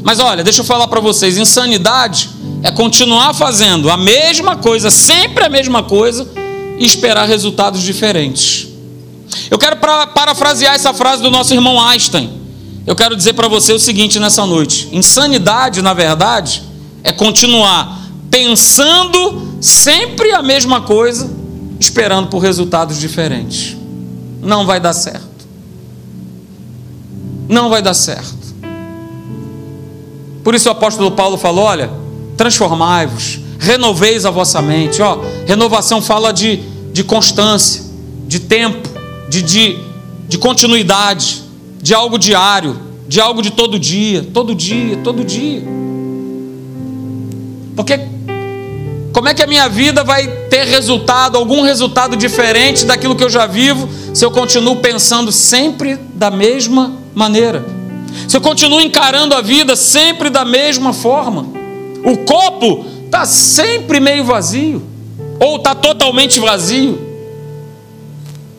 Mas 0.03 0.20
olha, 0.20 0.43
deixa 0.43 0.61
eu 0.61 0.66
falar 0.66 0.88
para 0.88 0.99
vocês: 0.99 1.38
insanidade 1.38 2.30
é 2.61 2.72
continuar 2.72 3.34
fazendo 3.34 3.89
a 3.89 3.97
mesma 3.97 4.55
coisa, 4.55 4.91
sempre 4.91 5.43
a 5.43 5.49
mesma 5.49 5.82
coisa, 5.82 6.30
e 6.78 6.86
esperar 6.86 7.28
resultados 7.28 7.82
diferentes. 7.82 8.68
Eu 9.49 9.57
quero 9.57 9.78
pra, 9.78 10.07
parafrasear 10.07 10.76
essa 10.76 10.93
frase 10.93 11.24
do 11.24 11.32
nosso 11.32 11.53
irmão 11.53 11.82
Einstein. 11.82 12.41
Eu 12.86 12.95
quero 12.95 13.16
dizer 13.16 13.34
para 13.34 13.47
você 13.47 13.74
o 13.74 13.80
seguinte 13.80 14.20
nessa 14.20 14.45
noite: 14.45 14.89
insanidade, 14.91 15.82
na 15.82 15.93
verdade, 15.93 16.64
é 17.03 17.11
continuar 17.11 18.01
pensando 18.30 19.57
sempre 19.61 20.32
a 20.34 20.41
mesma 20.43 20.82
coisa, 20.82 21.32
esperando 21.80 22.28
por 22.28 22.39
resultados 22.39 22.99
diferentes. 22.99 23.76
Não 24.41 24.66
vai 24.66 24.80
dar 24.80 24.93
certo. 24.93 25.32
Não 27.47 27.69
vai 27.69 27.81
dar 27.81 27.93
certo. 27.93 28.43
Por 30.43 30.53
isso 30.53 30.67
o 30.67 30.71
apóstolo 30.71 31.11
Paulo 31.11 31.37
falou: 31.37 31.65
olha, 31.65 31.89
transformai-vos, 32.35 33.39
renoveis 33.59 34.25
a 34.25 34.31
vossa 34.31 34.61
mente. 34.61 35.01
Ó, 35.01 35.19
renovação 35.47 36.01
fala 36.01 36.31
de, 36.31 36.57
de 36.91 37.03
constância, 37.03 37.83
de 38.27 38.39
tempo, 38.39 38.89
de, 39.29 39.41
de, 39.41 39.79
de 40.27 40.37
continuidade, 40.37 41.43
de 41.81 41.93
algo 41.93 42.17
diário, 42.17 42.77
de 43.07 43.21
algo 43.21 43.41
de 43.41 43.51
todo 43.51 43.79
dia, 43.79 44.27
todo 44.33 44.53
dia, 44.53 44.97
todo 44.97 45.23
dia. 45.23 45.63
Porque 47.75 48.12
como 49.14 49.30
é 49.30 49.34
que 49.34 49.43
a 49.43 49.47
minha 49.47 49.70
vida 49.70 50.03
vai 50.03 50.28
ter 50.49 50.66
resultado, 50.66 51.38
algum 51.38 51.61
resultado 51.61 52.18
diferente 52.18 52.84
daquilo 52.84 53.16
que 53.16 53.24
eu 53.24 53.30
já 53.30 53.45
vivo, 53.45 53.88
se 54.11 54.26
eu 54.26 54.32
continuo 54.32 54.78
pensando 54.78 55.32
sempre 55.32 55.95
da 56.16 56.32
mesma 56.32 56.95
maneira? 57.14 57.64
Se 58.28 58.36
eu 58.36 58.41
continuo 58.41 58.82
encarando 58.82 59.36
a 59.36 59.41
vida 59.41 59.76
sempre 59.76 60.32
da 60.32 60.43
mesma 60.43 60.93
forma? 60.93 61.45
O 62.03 62.18
copo 62.26 62.86
está 63.05 63.24
sempre 63.26 63.99
meio 63.99 64.24
vazio, 64.24 64.82
ou 65.39 65.57
está 65.57 65.76
totalmente 65.76 66.39
vazio. 66.39 66.99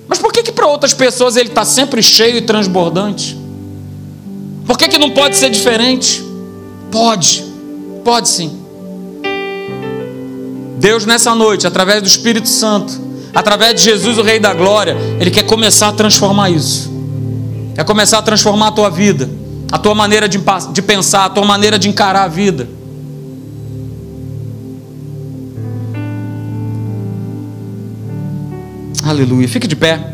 Mas 0.06 0.20
por 0.20 0.32
que, 0.32 0.44
que 0.44 0.52
para 0.52 0.68
outras 0.68 0.94
pessoas 0.94 1.36
ele 1.36 1.48
está 1.48 1.64
sempre 1.64 2.00
cheio 2.00 2.36
e 2.36 2.42
transbordante? 2.42 3.36
Por 4.64 4.78
que, 4.78 4.86
que 4.86 4.98
não 4.98 5.10
pode 5.10 5.36
ser 5.36 5.50
diferente? 5.50 6.22
Pode, 6.92 7.44
pode 8.04 8.28
sim. 8.28 8.63
Deus, 10.78 11.06
nessa 11.06 11.34
noite, 11.34 11.66
através 11.66 12.02
do 12.02 12.08
Espírito 12.08 12.48
Santo, 12.48 12.92
através 13.34 13.74
de 13.74 13.82
Jesus, 13.82 14.18
o 14.18 14.22
Rei 14.22 14.38
da 14.38 14.52
Glória, 14.52 14.96
Ele 15.20 15.30
quer 15.30 15.44
começar 15.44 15.88
a 15.88 15.92
transformar 15.92 16.50
isso. 16.50 16.92
Quer 17.74 17.84
começar 17.84 18.18
a 18.18 18.22
transformar 18.22 18.68
a 18.68 18.72
tua 18.72 18.90
vida, 18.90 19.28
a 19.72 19.78
tua 19.78 19.94
maneira 19.94 20.28
de, 20.28 20.40
de 20.72 20.82
pensar, 20.82 21.24
a 21.24 21.30
tua 21.30 21.44
maneira 21.44 21.78
de 21.78 21.88
encarar 21.88 22.24
a 22.24 22.28
vida. 22.28 22.68
Aleluia. 29.04 29.46
Fique 29.46 29.66
de 29.66 29.76
pé. 29.76 30.13